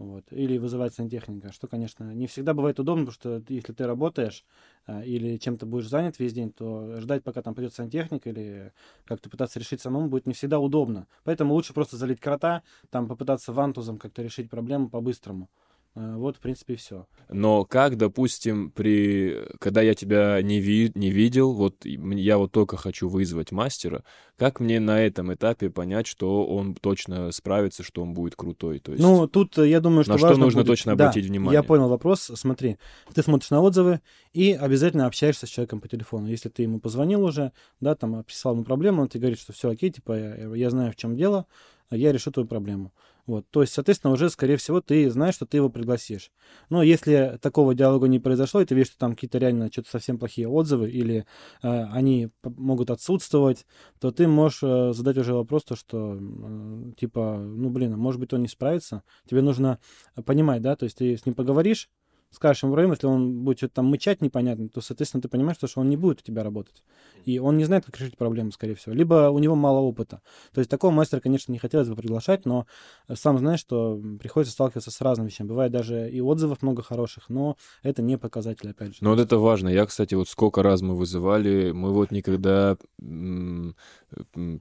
[0.00, 0.24] Вот.
[0.30, 4.46] Или вызывать сантехника, что, конечно, не всегда бывает удобно, потому что если ты работаешь
[4.86, 8.72] а, или чем-то будешь занят весь день, то ждать, пока там придет сантехник или
[9.04, 11.06] как-то пытаться решить самому будет не всегда удобно.
[11.24, 15.50] Поэтому лучше просто залить крота, там попытаться вантузом как-то решить проблему по-быстрому.
[15.96, 17.06] Э, вот, в принципе, все.
[17.28, 19.36] Но как, допустим, при...
[19.58, 20.92] когда я тебя не, ви...
[20.94, 24.04] не видел, вот я вот только хочу вызвать мастера,
[24.36, 28.78] как мне на этом этапе понять, что он точно справится, что он будет крутой?
[28.78, 29.02] То есть...
[29.02, 30.68] Ну, тут э, я думаю, что На что нужно будет...
[30.68, 31.58] точно обратить да, внимание?
[31.58, 32.30] я понял вопрос.
[32.34, 32.76] Смотри,
[33.12, 34.00] ты смотришь на отзывы
[34.32, 36.28] и обязательно общаешься с человеком по телефону.
[36.28, 37.50] Если ты ему позвонил уже,
[37.80, 40.92] да, там, описал ему проблему, он тебе говорит, что все окей, типа, я, я знаю,
[40.92, 41.46] в чем дело,
[41.90, 42.92] я решу твою проблему.
[43.30, 43.46] Вот.
[43.50, 46.32] То есть, соответственно, уже, скорее всего, ты знаешь, что ты его пригласишь.
[46.68, 50.18] Но если такого диалога не произошло, и ты видишь, что там какие-то реально что-то совсем
[50.18, 51.26] плохие отзывы, или
[51.62, 53.66] э, они могут отсутствовать,
[54.00, 58.18] то ты можешь э, задать уже вопрос, то, что, э, типа, ну, блин, а может
[58.18, 59.04] быть, он не справится.
[59.28, 59.78] Тебе нужно
[60.26, 61.88] понимать, да, то есть ты с ним поговоришь,
[62.30, 65.80] скажешь ему время, если он будет что-то там мычать непонятно, то, соответственно, ты понимаешь, что
[65.80, 66.84] он не будет у тебя работать.
[67.24, 68.94] И он не знает, как решить проблему, скорее всего.
[68.94, 70.22] Либо у него мало опыта.
[70.52, 72.66] То есть такого мастера, конечно, не хотелось бы приглашать, но
[73.12, 75.48] сам знаешь, что приходится сталкиваться с разными вещами.
[75.48, 78.98] Бывает даже и отзывов много хороших, но это не показатель, опять же.
[79.00, 79.68] Но вот это важно.
[79.68, 82.76] Я, кстати, вот сколько раз мы вызывали, мы вот никогда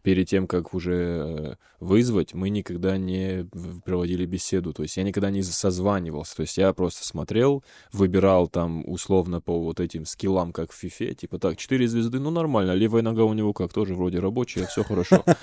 [0.04, 3.50] перед тем, как уже э, вызвать, мы никогда не
[3.84, 4.74] проводили беседу.
[4.74, 6.36] То есть я никогда не созванивался.
[6.36, 7.59] То есть я просто смотрел,
[7.92, 12.32] выбирал там условно по вот этим скиллам, как в фифе, типа так, 4 звезды, ну
[12.32, 15.24] нормально, левая нога у него как, тоже вроде рабочая, все хорошо.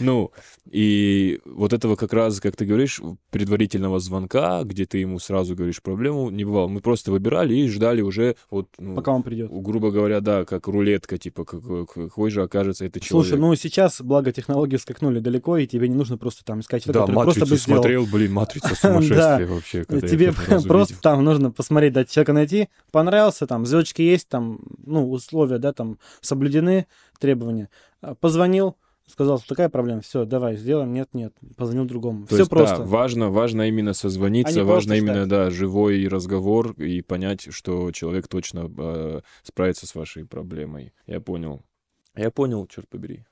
[0.00, 0.30] Ну,
[0.70, 5.82] и вот этого как раз, как ты говоришь, предварительного звонка, где ты ему сразу говоришь
[5.82, 6.68] проблему, не бывало.
[6.68, 8.68] Мы просто выбирали и ждали уже вот...
[8.78, 9.50] Ну, Пока он придет.
[9.50, 13.28] Грубо говоря, да, как рулетка, типа, какой, какой же окажется это человек.
[13.28, 17.06] Слушай, ну сейчас, благо, технологии скакнули далеко, и тебе не нужно просто там искать человека,
[17.06, 19.84] да, матрицу просто бы смотрел, блин, матрица сумасшествия вообще.
[19.84, 20.32] Тебе
[20.66, 25.72] просто там нужно посмотреть, дать человека найти, понравился, там, звездочки есть, там, ну, условия, да,
[25.72, 26.86] там, соблюдены,
[27.18, 27.68] требования.
[28.00, 32.22] А, позвонил, сказал, что такая проблема, все, давай, сделаем, нет, нет, позвонил другому.
[32.22, 32.78] То все есть, просто.
[32.78, 38.28] Да, важно, важно именно созвониться, а важно именно, да, живой разговор и понять, что человек
[38.28, 40.92] точно э, справится с вашей проблемой.
[41.06, 41.62] Я понял.
[42.16, 43.24] Я понял, черт побери.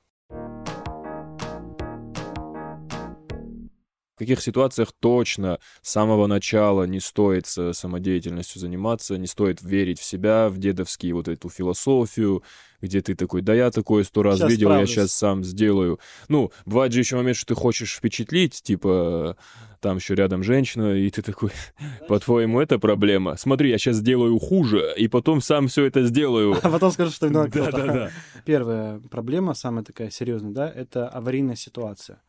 [4.19, 10.05] В каких ситуациях точно с самого начала не стоит самодеятельностью заниматься, не стоит верить в
[10.05, 12.43] себя, в дедовские вот эту философию,
[12.83, 14.91] где ты такой, да я такое сто раз сейчас видел, справлюсь.
[14.91, 16.01] я сейчас сам сделаю.
[16.29, 19.37] Ну, бывает же еще момент, что ты хочешь впечатлить, типа,
[19.79, 21.53] там еще рядом женщина, и ты такой,
[22.09, 23.37] по-твоему, это проблема?
[23.37, 26.57] Смотри, я сейчас сделаю хуже, и потом сам все это сделаю.
[26.61, 28.11] А потом скажу, что виноват да, да, да.
[28.45, 32.21] Первая проблема, самая такая серьезная, да, это аварийная ситуация.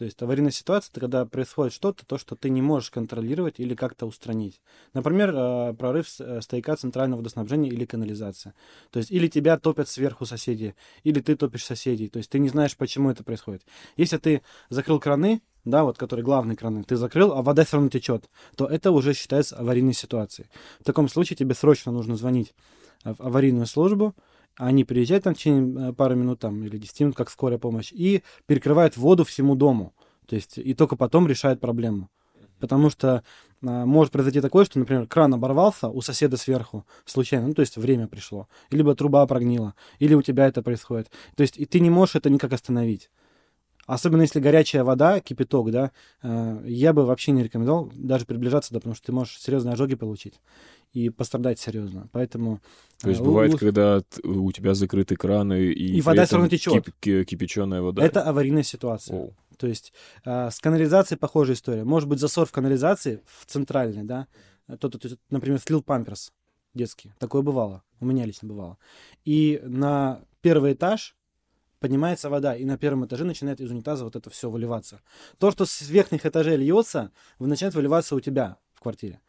[0.00, 3.74] То есть аварийная ситуация, это когда происходит что-то, то, что ты не можешь контролировать или
[3.74, 4.62] как-то устранить.
[4.94, 8.54] Например, э, прорыв э, стояка центрального водоснабжения или канализация.
[8.92, 12.08] То есть или тебя топят сверху соседи, или ты топишь соседей.
[12.08, 13.62] То есть ты не знаешь, почему это происходит.
[13.98, 17.90] Если ты закрыл краны, да, вот которые главные краны, ты закрыл, а вода все равно
[17.90, 20.48] течет, то это уже считается аварийной ситуацией.
[20.80, 22.54] В таком случае тебе срочно нужно звонить
[23.04, 24.14] в аварийную службу,
[24.60, 27.92] они приезжают там в течение э, пары минут там, или 10 минут, как скорая помощь,
[27.92, 29.94] и перекрывают воду всему дому.
[30.26, 32.10] То есть и только потом решают проблему.
[32.60, 33.24] Потому что
[33.64, 37.78] а, может произойти такое, что, например, кран оборвался у соседа сверху случайно, ну, то есть
[37.78, 41.10] время пришло, либо труба прогнила, или у тебя это происходит.
[41.36, 43.10] То есть и ты не можешь это никак остановить.
[43.86, 45.90] Особенно если горячая вода, кипяток, да,
[46.22, 49.94] э, я бы вообще не рекомендовал даже приближаться, да, потому что ты можешь серьезные ожоги
[49.94, 50.38] получить
[50.92, 52.08] и пострадать серьезно.
[52.12, 52.60] Поэтому...
[53.00, 53.58] То есть э, бывает, у...
[53.58, 55.96] когда у тебя закрыты краны и...
[55.96, 56.86] И вода все равно течет.
[57.00, 58.04] Кип кипяченая вода.
[58.04, 59.16] Это аварийная ситуация.
[59.16, 59.34] Оу.
[59.56, 59.92] То есть
[60.24, 61.84] э, с канализацией похожая история.
[61.84, 64.26] Может быть засор в канализации, в центральной, да,
[64.78, 64.96] тот,
[65.30, 66.32] например, слил памперс
[66.74, 67.12] детский.
[67.18, 67.82] Такое бывало.
[68.00, 68.78] У меня лично бывало.
[69.24, 71.16] И на первый этаж
[71.80, 75.00] поднимается вода, и на первом этаже начинает из унитаза вот это все выливаться.
[75.38, 79.20] То, что с верхних этажей льется, начинает выливаться у тебя в квартире.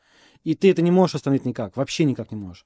[0.43, 2.65] И ты это не можешь остановить никак, вообще никак не можешь.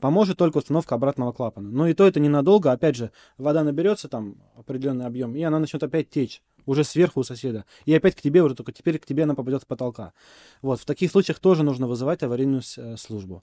[0.00, 1.70] Поможет только установка обратного клапана.
[1.70, 2.70] Но и то это ненадолго.
[2.70, 7.22] Опять же, вода наберется там определенный объем, и она начнет опять течь уже сверху у
[7.22, 7.64] соседа.
[7.86, 10.12] И опять к тебе уже, только теперь к тебе она попадет с потолка.
[10.60, 13.42] Вот, в таких случаях тоже нужно вызывать аварийную э, службу.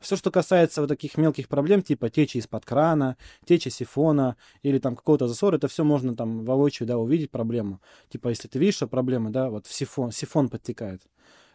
[0.00, 3.16] Все, что касается вот таких мелких проблем, типа течи из-под крана,
[3.46, 7.80] течи сифона или там какого-то засора, это все можно там воочию, да, увидеть проблему.
[8.10, 11.00] Типа, если ты видишь, что проблема, да, вот в сифон, сифон подтекает.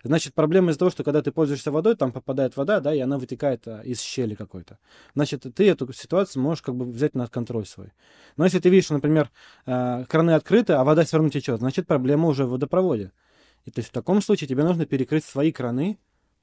[0.04, 3.18] Значит, проблема из-за того, что когда ты пользуешься водой, там попадает вода, да, и она
[3.18, 4.80] вытекает а, из щели какой-то.
[5.14, 7.92] Значит, ты эту ситуацию можешь как бы взять на контроль свой.
[8.38, 9.30] Но если ты видишь, например,
[9.66, 13.12] э, краны открыты, а вода все равно течет, значит, проблема уже в водопроводе.
[13.66, 15.98] И то есть в таком случае тебе нужно перекрыть свои краны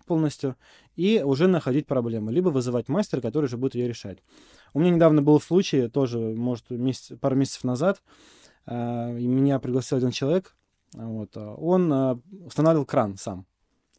[0.07, 0.55] полностью
[0.95, 4.19] и уже находить проблему, либо вызывать мастера, который уже будет ее решать.
[4.75, 8.01] У меня недавно был случай, тоже, может, месяц, пару месяцев назад,
[8.69, 10.55] и меня пригласил один человек,
[10.97, 11.37] вот.
[11.37, 13.47] А он а, устанавливал кран сам.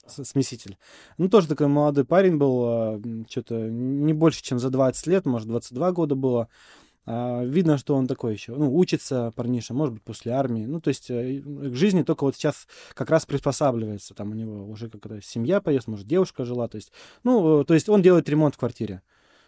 [0.08, 0.78] смеситель.
[1.18, 5.48] Ну, тоже такой молодой парень был, а, что-то не больше, чем за 20 лет, может,
[5.48, 6.50] 22 года было.
[7.06, 10.66] Видно, что он такой еще, ну, учится парниша, может быть, после армии.
[10.66, 14.14] Ну, то есть э, к жизни только вот сейчас как раз приспосабливается.
[14.14, 16.68] Там у него уже какая-то семья появилась, может, девушка жила.
[16.68, 16.92] То есть,
[17.24, 19.04] ну, то есть он делает ремонт в квартире.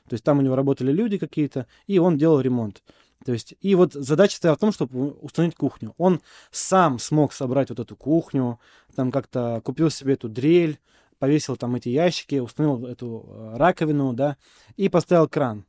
[0.08, 2.82] То есть там у него работали люди какие-то, и он делал ремонт.
[3.26, 5.94] То есть, и вот задача стояла в том, чтобы установить кухню.
[5.98, 8.60] Он сам смог собрать вот эту кухню,
[8.96, 10.80] там как-то купил себе эту дрель,
[11.20, 14.38] повесил там эти ящики, установил эту э, раковину, да,
[14.78, 15.66] и поставил кран.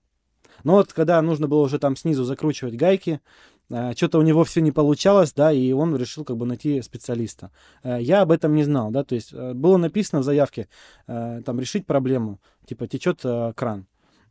[0.63, 3.21] Но вот когда нужно было уже там снизу закручивать гайки,
[3.69, 7.51] э, что-то у него все не получалось, да, и он решил как бы найти специалиста.
[7.83, 10.69] Э, я об этом не знал, да, то есть было написано в заявке,
[11.07, 13.23] там, решить проблему, типа, течет
[13.57, 13.87] кран.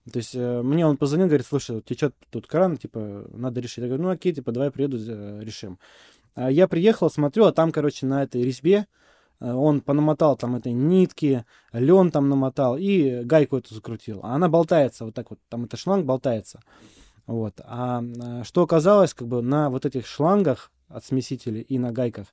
[0.09, 3.79] То есть э, мне он позвонил, говорит, слушай, вот течет тут кран, типа, надо решить.
[3.79, 4.97] Я говорю, ну окей, типа, давай приеду,
[5.41, 5.79] решим.
[6.35, 8.87] А я приехал, смотрю, а там, короче, на этой резьбе
[9.39, 14.19] э, он понамотал там этой нитки, лен там намотал и гайку эту закрутил.
[14.23, 16.61] А она болтается вот так вот, там этот шланг болтается.
[17.25, 17.61] Вот.
[17.63, 18.03] А
[18.43, 22.27] что оказалось, как бы на вот этих шлангах от смесителей и на гайках.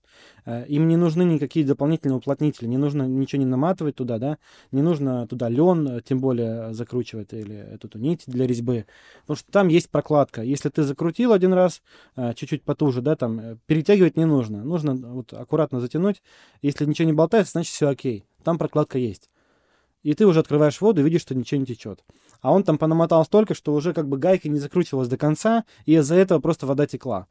[0.44, 4.38] Э, им не нужны никакие дополнительные уплотнители, не нужно ничего не наматывать туда, да,
[4.72, 8.86] не нужно туда лен, э, тем более закручивать или эту нить для резьбы,
[9.22, 10.42] потому что там есть прокладка.
[10.42, 11.82] Если ты закрутил один раз,
[12.16, 16.22] э, чуть-чуть потуже, да, там, перетягивать не нужно, нужно вот аккуратно затянуть.
[16.62, 19.30] Если ничего не болтается, значит все окей, там прокладка есть.
[20.06, 22.04] И ты уже открываешь воду и видишь, что ничего не течет.
[22.40, 25.96] А он там понамотал столько, что уже как бы гайка не закручивалась до конца, и
[25.96, 27.26] из-за этого просто вода текла.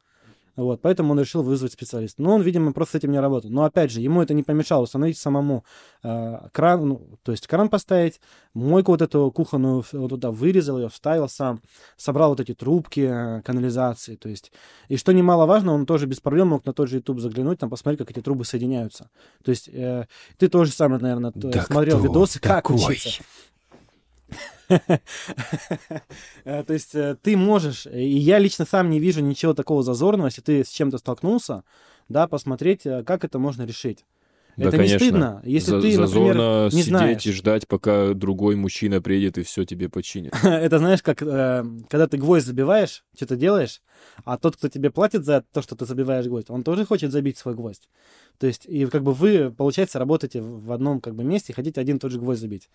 [0.56, 2.22] Вот, поэтому он решил вызвать специалиста.
[2.22, 3.50] Но он, видимо, просто с этим не работал.
[3.50, 5.64] Но опять же, ему это не помешало установить самому
[6.02, 8.20] э, кран, ну, то есть кран поставить,
[8.54, 11.60] мойку вот эту кухонную вот туда вырезал ее, вставил сам,
[11.96, 14.50] собрал вот эти трубки э, канализации, то есть.
[14.88, 17.98] И что немаловажно, он тоже без проблем мог на тот же YouTube заглянуть, там посмотреть,
[17.98, 19.10] как эти трубы соединяются.
[19.44, 20.06] То есть э,
[20.38, 23.22] ты тоже сам, наверное, да смотрел видосы, как учиться.
[26.44, 30.26] Э, то есть э, ты можешь, и я лично сам не вижу ничего такого зазорного,
[30.26, 31.64] если ты с чем-то столкнулся,
[32.08, 34.04] да, посмотреть, э, как это можно решить.
[34.56, 34.94] Да, это конечно.
[34.94, 37.26] не стыдно, если За- ты, например, не сидеть знаешь.
[37.26, 40.32] и ждать, пока другой мужчина приедет и все тебе починит.
[40.42, 43.82] Это знаешь, как э, когда ты гвоздь забиваешь, что-то делаешь,
[44.24, 47.38] а тот, кто тебе платит за то, что ты забиваешь гвоздь, он тоже хочет забить
[47.38, 47.88] свой гвоздь.
[48.38, 51.80] То есть, и как бы вы, получается, работаете в одном как бы месте и хотите
[51.80, 52.68] один и тот же гвоздь забить.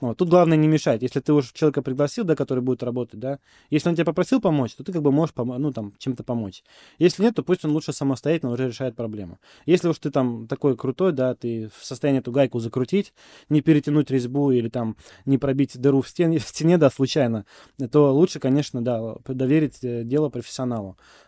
[0.00, 0.16] Вот.
[0.16, 1.02] Тут главное не мешать.
[1.02, 3.38] Если ты уж человека пригласил, да, который будет работать, да,
[3.70, 6.62] если он тебя попросил помочь, то ты как бы можешь, помо- ну, там, чем-то помочь.
[6.98, 9.38] Если нет, то пусть он лучше самостоятельно уже решает проблему.
[9.66, 13.12] Если уж ты там такой крутой, да, ты в состоянии эту гайку закрутить,
[13.48, 17.44] не перетянуть резьбу или там не пробить дыру в стене, в стене, да, случайно,
[17.90, 20.67] то лучше, конечно, да, доверить э, дело профессионалу.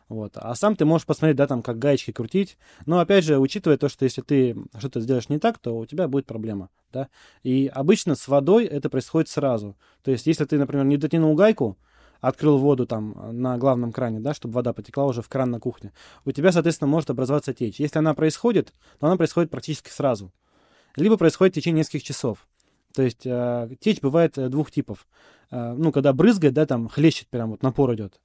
[0.08, 0.32] Вот.
[0.36, 2.58] А сам ты можешь посмотреть, да, там, как гаечки крутить.
[2.86, 6.08] Но, опять же, учитывая то, что если ты что-то сделаешь не так, то у тебя
[6.08, 7.08] будет проблема, да.
[7.42, 9.76] И обычно с водой это происходит сразу.
[10.02, 11.78] То есть, если ты, например, не дотянул гайку,
[12.20, 15.92] открыл воду там на главном кране, да, чтобы вода потекла уже в кран на кухне,
[16.24, 17.80] у тебя, соответственно, может образоваться течь.
[17.80, 20.32] Если она происходит, то она происходит практически сразу.
[20.96, 22.46] Либо происходит в течение нескольких часов.
[22.94, 25.06] То есть э, течь бывает э, двух типов.
[25.50, 28.20] Э, ну, когда брызгает, да, там хлещет прям вот напор идет.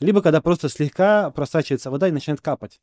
[0.00, 2.80] Либо когда просто слегка просачивается вода и начинает капать.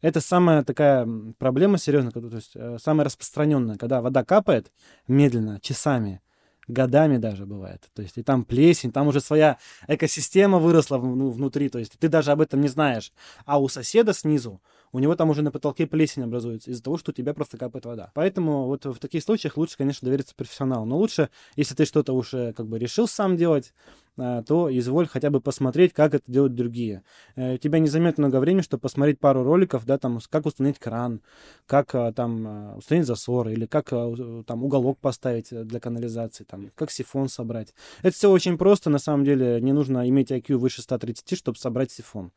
[0.00, 1.06] Это самая такая
[1.38, 4.72] проблема серьезная, то есть э, самая распространенная, когда вода капает
[5.06, 6.22] медленно, часами,
[6.66, 7.88] годами даже бывает.
[7.94, 9.58] То есть и там плесень, там уже своя
[9.88, 13.12] экосистема выросла ну, внутри, то есть ты даже об этом не знаешь.
[13.44, 17.10] А у соседа снизу, у него там уже на потолке плесень образуется из-за того, что
[17.10, 18.10] у тебя просто капает вода.
[18.14, 20.84] Поэтому вот в таких случаях лучше, конечно, довериться профессионалу.
[20.84, 23.72] Но лучше, если ты что-то уже как бы решил сам делать,
[24.18, 27.02] а, то изволь хотя бы посмотреть, как это делают другие.
[27.36, 30.78] Э, У тебя не займет много времени, чтобы посмотреть пару роликов, да, там, как установить
[30.78, 31.22] кран,
[31.66, 36.70] как а, там а, установить засор, или как там уголок поставить э, для канализации, там,
[36.74, 37.74] как сифон собрать.
[38.02, 41.90] Это все очень просто, на самом деле, не нужно иметь IQ выше 130, чтобы собрать
[41.90, 42.32] сифон.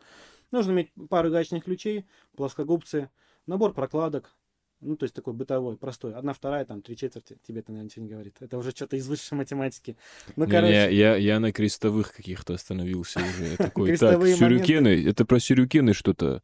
[0.53, 2.05] Нужно иметь пару гаечных ключей,
[2.37, 3.09] плоскогубцы,
[3.47, 4.35] набор прокладок,
[4.81, 6.13] ну, то есть такой бытовой, простой.
[6.13, 8.35] Одна, вторая, там, три четверти, тебе это, наверное, ничего не говорит.
[8.39, 9.97] Это уже что-то из высшей математики.
[10.35, 10.73] Ну, короче.
[10.73, 13.51] я, я, я на крестовых каких-то остановился уже.
[13.51, 16.43] Я такой, так, сюрюкены, это про сюрюкены что-то.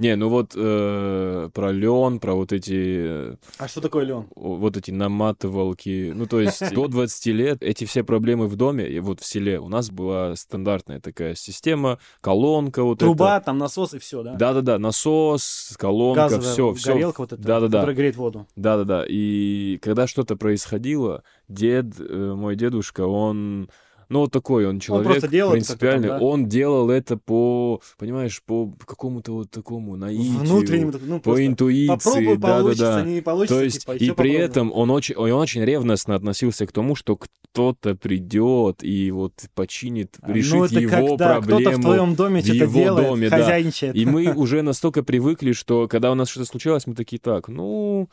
[0.00, 4.26] Не, ну вот э, про лен, про вот эти, А что такое лен?
[4.34, 6.12] вот эти наматывалки.
[6.14, 9.60] Ну, то есть до 20 лет эти все проблемы в доме, и вот в селе
[9.60, 14.34] у нас была стандартная такая система, колонка вот Труба, там насос и все, да?
[14.36, 16.92] Да-да-да, насос, колонка, Газовая все, все.
[16.94, 17.78] горелка вот эта, Да-да-да.
[17.80, 18.46] которая греет воду.
[18.56, 19.04] Да-да-да.
[19.06, 23.68] И когда что-то происходило, дед, э, мой дедушка, он
[24.10, 26.08] Ну, вот такой он человек, просто делал это принципиальный.
[26.08, 26.24] там, да?
[26.26, 31.86] Он делал это по, понимаешь, по какому-то вот такому наитию, Внутреннему, ну, по просто интуиции,
[31.86, 33.08] Попробуй, получится, да-да-да.
[33.08, 36.66] не получится, То есть, типа, и ещё при этом он очень, он очень ревностно относился
[36.66, 41.60] к тому, что кто-то придет и вот починит, А, решит ну, это его когда проблему.
[41.60, 43.58] кто-то в твоем доме в что-то его делает, доме, да.
[43.58, 48.08] И мы уже настолько привыкли, что когда у нас что-то случалось, мы такие, так, ну,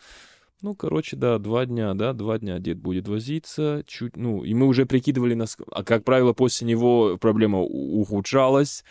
[0.62, 4.66] ну, короче, да, два дня, да, два дня дед будет возиться, чуть, ну, и мы
[4.66, 8.84] уже прикидывали, нас, а как правило, после него проблема ухудшалась,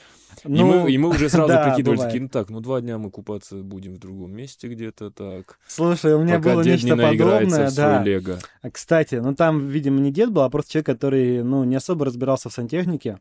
[0.44, 2.12] и, мы, и мы уже сразу Ну, да, прикидывали, бывает.
[2.12, 6.14] такие, ну так, ну два дня мы купаться будем в другом месте где-то, так, Слушай,
[6.14, 8.02] у меня пока было дед не нечто наиграется подобное, да.
[8.02, 8.38] лего.
[8.62, 12.04] А, Кстати, ну там, видимо, не дед был, а просто человек, который, ну, не особо
[12.04, 13.18] разбирался в сантехнике.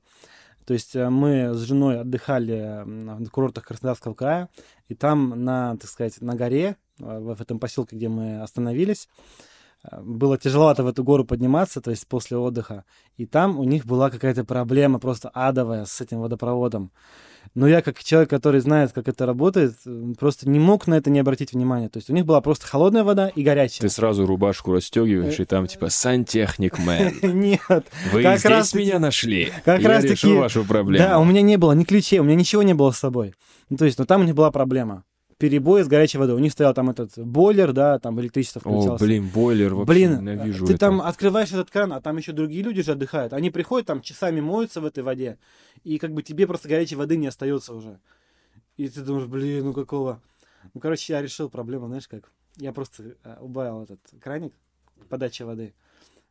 [0.66, 4.50] То есть э, мы с женой отдыхали на курортах Краснодарского края,
[4.88, 9.08] и там на, так сказать, на горе, в в этом поселке, где мы остановились,
[9.84, 12.84] э, было тяжеловато в эту гору подниматься, то есть после отдыха.
[13.18, 16.91] И там у них была какая-то проблема просто адовая с этим водопроводом.
[17.54, 21.10] Но я, как человек, который знает, как это работает, э, просто не мог на это
[21.12, 21.89] не обратить внимания.
[21.89, 23.82] То есть у них была просто холодная вода и горячая.
[23.82, 27.14] Ты сразу рубашку расстегиваешь, и там типа «Сантехник мэн».
[27.22, 29.52] Нет, Вы Как здесь раз меня нашли.
[29.64, 31.06] как Я раз решу таки- вашу проблему.
[31.08, 33.36] Да, у меня не было ни ключей, у меня ничего не было с собой.
[33.70, 35.04] Ну, то есть, но там у них была проблема.
[35.38, 36.36] Перебои с горячей водой.
[36.36, 39.02] У них стоял там этот бойлер, да, там электричество О, включалось.
[39.02, 40.80] блин, бойлер вообще Блин, ненавижу ты это.
[40.80, 43.34] там открываешь этот кран, а там еще другие люди же отдыхают.
[43.34, 45.38] Они приходят, там часами моются в этой воде,
[45.84, 48.00] и как бы тебе просто горячей воды не остается уже.
[48.78, 50.22] И ты думаешь, блин, ну какого?
[50.74, 52.32] Ну, короче, я решил проблему, знаешь как?
[52.58, 54.54] Я просто э, убавил этот краник
[55.10, 55.74] подачи воды,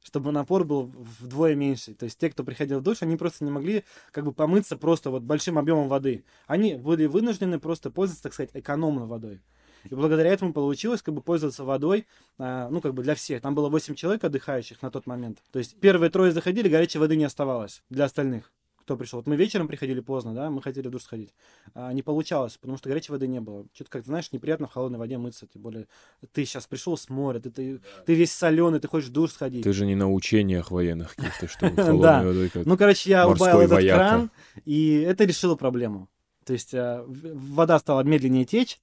[0.04, 1.94] чтобы напор был вдвое меньше.
[1.94, 5.10] То есть те, кто приходил в душ, они просто не могли как бы помыться просто
[5.10, 6.24] вот большим объемом воды.
[6.46, 9.40] Они были вынуждены просто пользоваться, так сказать, экономной водой.
[9.84, 12.06] И благодаря этому получилось как бы пользоваться водой,
[12.38, 13.42] а, ну, как бы для всех.
[13.42, 15.42] Там было 8 человек отдыхающих на тот момент.
[15.50, 18.52] То есть первые трое заходили, горячей воды не оставалось для остальных,
[18.84, 19.18] кто пришел.
[19.18, 21.34] Вот мы вечером приходили поздно, да, мы хотели в душ сходить.
[21.74, 23.66] А, не получалось, потому что горячей воды не было.
[23.74, 25.46] Что-то, как ты знаешь, неприятно в холодной воде мыться.
[25.46, 25.86] Тем более,
[26.32, 29.64] ты сейчас пришел с моря, ты, ты, ты весь соленый, ты хочешь в душ сходить.
[29.64, 31.84] Ты же не на учениях военных каких-то, что Да.
[31.86, 32.66] холодной водой как...
[32.66, 34.30] Ну, короче, я убавил этот кран,
[34.64, 36.08] и это решило проблему.
[36.44, 38.78] То есть в- вода стала медленнее течь,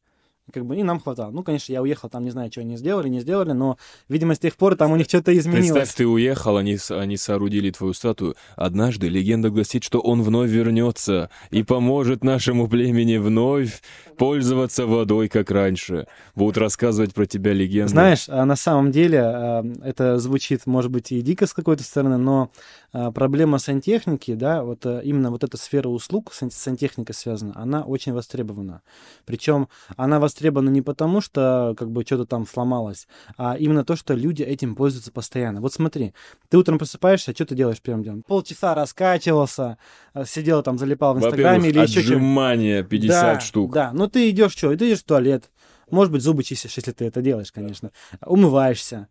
[0.52, 1.32] как бы, и нам хватало.
[1.32, 3.78] Ну, конечно, я уехал, там не знаю, что они сделали, не сделали, но,
[4.10, 5.72] видимо, с тех пор там у них что-то изменилось.
[5.72, 8.36] Представь, ты уехал, они, они соорудили твою статую.
[8.56, 13.82] Однажды легенда гласит, что он вновь вернется и поможет нашему племени вновь
[14.18, 16.08] пользоваться водой, как раньше.
[16.36, 17.90] Будут рассказывать про тебя легенды.
[17.90, 22.18] Знаешь, а на самом деле а, это звучит, может быть, и дико с какой-то стороны,
[22.18, 22.52] но
[22.94, 27.82] а, проблема сантехники, да, вот а, именно вот эта сфера услуг, сан- сантехника связана, она
[27.82, 28.82] очень востребована.
[29.26, 34.14] Причем она востребована не потому, что как бы что-то там сломалось, а именно то, что
[34.14, 35.62] люди этим пользуются постоянно.
[35.62, 36.14] Вот смотри,
[36.50, 38.24] ты утром просыпаешься, что ты делаешь первым делом?
[38.24, 39.78] Полчаса раскачивался,
[40.14, 43.74] а, сидел там, залипал в Инстаграме или еще отжимания 50 да, штук.
[43.74, 44.76] Да, ну ты идешь что?
[44.76, 45.52] Ты идешь в туалет.
[45.90, 47.92] Может быть, зубы чистишь, если ты это делаешь, конечно.
[48.26, 49.08] Умываешься.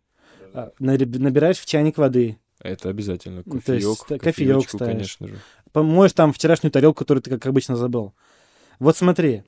[0.53, 2.39] а, нари- Набираешь в чайник воды.
[2.59, 3.41] Это обязательно.
[3.45, 4.93] Ну, то есть, Кофеек, кофеек ставишь.
[4.93, 5.39] конечно же.
[5.71, 8.13] Помоешь там вчерашнюю тарелку, которую ты, как обычно, забыл.
[8.79, 9.43] Вот смотри,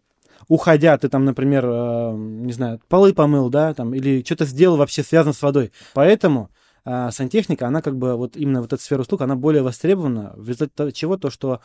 [0.47, 5.03] уходя, ты там, например, э, не знаю, полы помыл, да, там, или что-то сделал вообще
[5.03, 5.71] связано с водой.
[5.93, 6.49] Поэтому
[6.85, 10.49] а, сантехника, она как бы, вот именно вот эта сфера услуг, она более востребована, в
[10.49, 11.61] результате чего то, что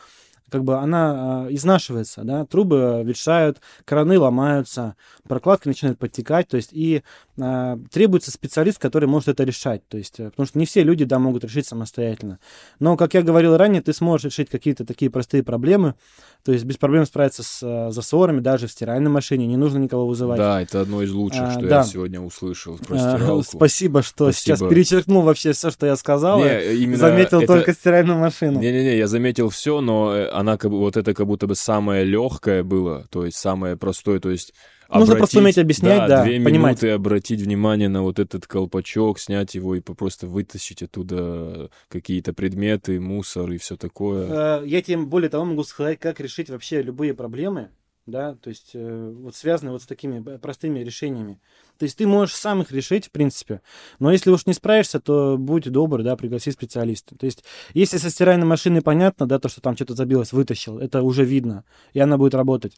[0.49, 4.95] как бы она а, изнашивается, да, трубы ветшают, краны ломаются,
[5.27, 7.03] прокладка начинает подтекать, то есть и
[7.39, 11.05] а, требуется специалист, который может это решать, то есть, э, потому что не все люди,
[11.05, 12.39] да, могут решить самостоятельно.
[12.79, 15.95] Но, как я говорил ранее, ты сможешь решить какие-то такие простые проблемы,
[16.43, 20.07] то есть без проблем справиться с э, засорами, даже в стиральной машине, не нужно никого
[20.07, 20.37] вызывать.
[20.37, 21.77] Да, это одно из лучших, А, что да.
[21.77, 23.43] я сегодня услышал про стиралку.
[23.43, 24.57] Спасибо, что Спасибо.
[24.57, 26.39] сейчас перечеркнул вообще все, что я сказал.
[26.39, 28.59] Не, именно Заметил это- только стиральную машину.
[28.59, 32.03] Не-не-не, я заметил все, но э, она как бы, вот это как будто бы самое
[32.05, 34.53] легкое было, то есть самое простое, то есть
[34.91, 36.81] Нужно просто уметь объяснять, да, две понимать.
[36.81, 42.99] минуты обратить внимание на вот этот колпачок, снять его и просто вытащить оттуда какие-то предметы,
[42.99, 44.61] мусор и все такое.
[44.61, 47.69] Э, Я тебе более того могу сказать, как решить вообще любые проблемы,
[48.05, 51.39] да, то есть э, вот связанные вот с такими простыми решениями.
[51.77, 53.61] То есть ты можешь сам их решить, в принципе,
[53.99, 57.15] но если уж не справишься, то будь добр, да, пригласи специалиста.
[57.17, 57.43] То есть
[57.73, 61.63] если со стиральной машиной понятно, да, то, что там что-то забилось, вытащил, это уже видно,
[61.93, 62.73] и она будет работать,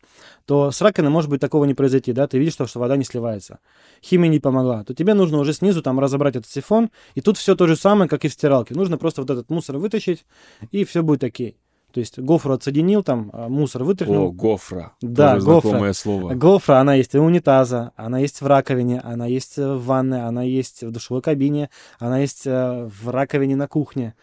[0.46, 3.04] то с раковиной, может быть, такого не произойти, да, ты видишь, что, что вода не
[3.04, 3.60] сливается.
[4.04, 7.56] Химия не помогла, то тебе нужно уже снизу там разобрать этот сифон, и тут все
[7.56, 8.76] то же самое, как и в стиралке.
[8.76, 10.26] Нужно просто вот этот мусор вытащить,
[10.72, 11.58] и все будет окей.
[11.92, 14.28] То есть гофру отсоединил, там а, мусор вытряхнул.
[14.28, 14.94] О, гофра.
[15.02, 15.70] Да, Тоже гофра.
[15.70, 16.34] знакомое слово.
[16.34, 20.44] Гофра, она есть и у унитаза, она есть в раковине, она есть в ванной, она
[20.44, 21.70] есть в душевой кабине,
[22.00, 24.16] она есть э, в раковине на кухне.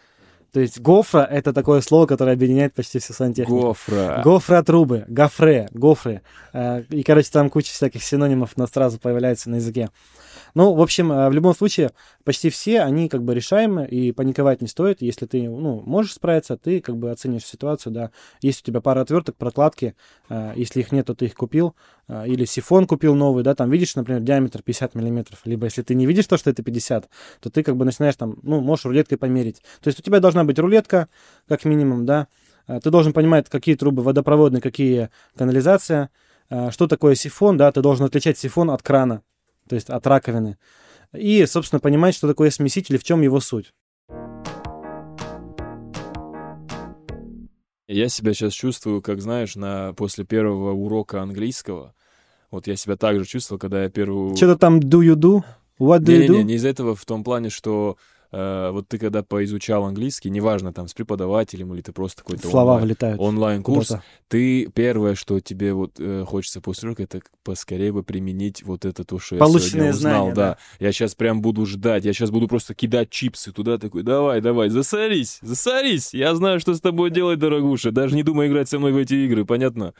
[0.51, 3.67] То есть гофра— это такое слово, которое объединяет почти всю сантехнику.
[3.67, 4.21] Гофра.
[4.23, 6.21] Гофра трубы, гофре, гофры.
[6.53, 9.89] Э, и, короче, там куча всяких синонимов на сразу появляется на языке.
[10.55, 11.91] Ну, в общем, э, в любом случае,
[12.23, 15.01] почти все, они как бы решаемы, и паниковать не стоит.
[15.01, 18.11] Если ты, ну, можешь справиться, ты как бы оценишь ситуацию, да.
[18.41, 19.95] Есть у тебя пара отверток, прокладки,
[20.29, 21.75] э, если их нет, то ты их купил,
[22.25, 26.07] или сифон купил новый, да, там видишь, например, диаметр 50 миллиметров, либо если ты не
[26.07, 27.07] видишь то, что это 50,
[27.39, 29.61] то ты как бы начинаешь там, ну, можешь рулеткой померить.
[29.81, 31.07] То есть у тебя должна быть рулетка,
[31.47, 32.27] как минимум, да,
[32.65, 36.09] ты должен понимать, какие трубы водопроводные, какие канализация,
[36.71, 39.21] что такое сифон, да, ты должен отличать сифон от крана,
[39.67, 40.57] то есть от раковины.
[41.13, 43.73] И, собственно, понимать, что такое смеситель и в чем его суть.
[47.91, 51.95] Я себя сейчас чувствую, как, знаешь, на, после первого урока английского.
[52.51, 54.35] Вот я себя так же чувствовал, когда я первую...
[54.35, 55.41] Что-то там do you do?
[55.79, 56.37] What do не, you do?
[56.37, 57.97] Не, не из этого в том плане, что
[58.31, 62.73] э, вот ты когда поизучал английский, неважно, там, с преподавателем или ты просто какой-то Слова
[62.73, 63.93] онлайн, влетают онлайн-курс,
[64.27, 69.03] ты первое, что тебе вот э, хочется после урока, это поскорее бы применить вот это
[69.03, 70.11] то, что я Полученные сегодня узнал.
[70.25, 70.57] знания, да.
[70.79, 74.69] Я сейчас прям буду ждать, я сейчас буду просто кидать чипсы туда, такой, давай, давай,
[74.69, 78.91] засорись, засорись, я знаю, что с тобой делать, дорогуша, даже не думай играть со мной
[78.91, 79.93] в эти игры, понятно?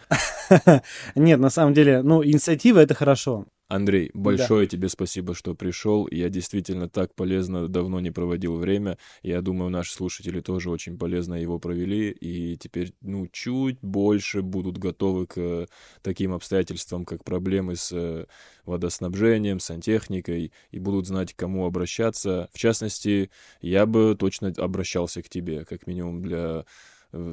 [1.15, 3.45] Нет, на самом деле, ну, инициатива— это хорошо.
[3.70, 6.07] Андрей, большое тебе спасибо, что пришел.
[6.09, 8.97] Я действительно так полезно давно не проводил время.
[9.22, 12.09] Я думаю, наши слушатели тоже очень полезно его провели.
[12.09, 15.67] И теперь, ну, чуть больше будут готовы к
[16.01, 18.26] таким обстоятельствам, как проблемы с э,
[18.65, 22.49] водоснабжением, сантехникой, и будут знать, к кому обращаться.
[22.51, 23.30] В частности,
[23.61, 26.63] я бы точно обращался к тебе, как минимум для э,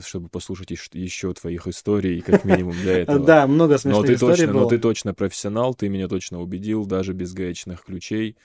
[0.00, 3.18] чтобы послушать ещ- еще твоих историй, как минимум для этого.
[3.26, 4.70] Да, много Но смешных ты, историй точно, но было.
[4.70, 8.36] ты точно профессионал, ты меня точно убедил, даже без гаечных ключей.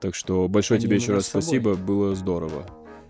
[0.00, 2.64] Так что большое Они тебе еще раз спасибо, было здорово.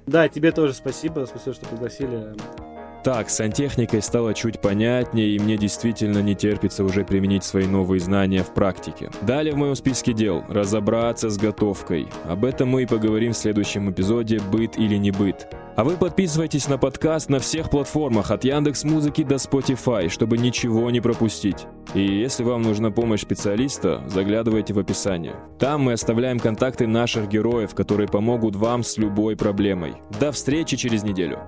[0.07, 2.78] Да, тебе тоже спасибо, спасибо, что пригласили.
[3.09, 8.01] Так, с сантехникой стало чуть понятнее, и мне действительно не терпится уже применить свои новые
[8.01, 9.11] знания в практике.
[9.23, 12.09] Далее в моем списке дел– разобраться с готовкой.
[12.27, 15.49] Об этом мы и поговорим в следующем эпизоде «Быт или не быт».
[15.75, 20.91] А вы подписывайтесь на подкаст на всех платформах от Яндекс Музыки до Spotify, чтобы ничего
[20.91, 21.67] не пропустить.
[21.95, 25.37] И если вам нужна помощь специалиста, заглядывайте в описание.
[25.59, 29.95] Там мы оставляем контакты наших героев, которые помогут вам с любой проблемой.
[30.21, 31.39] До встречи через неделю.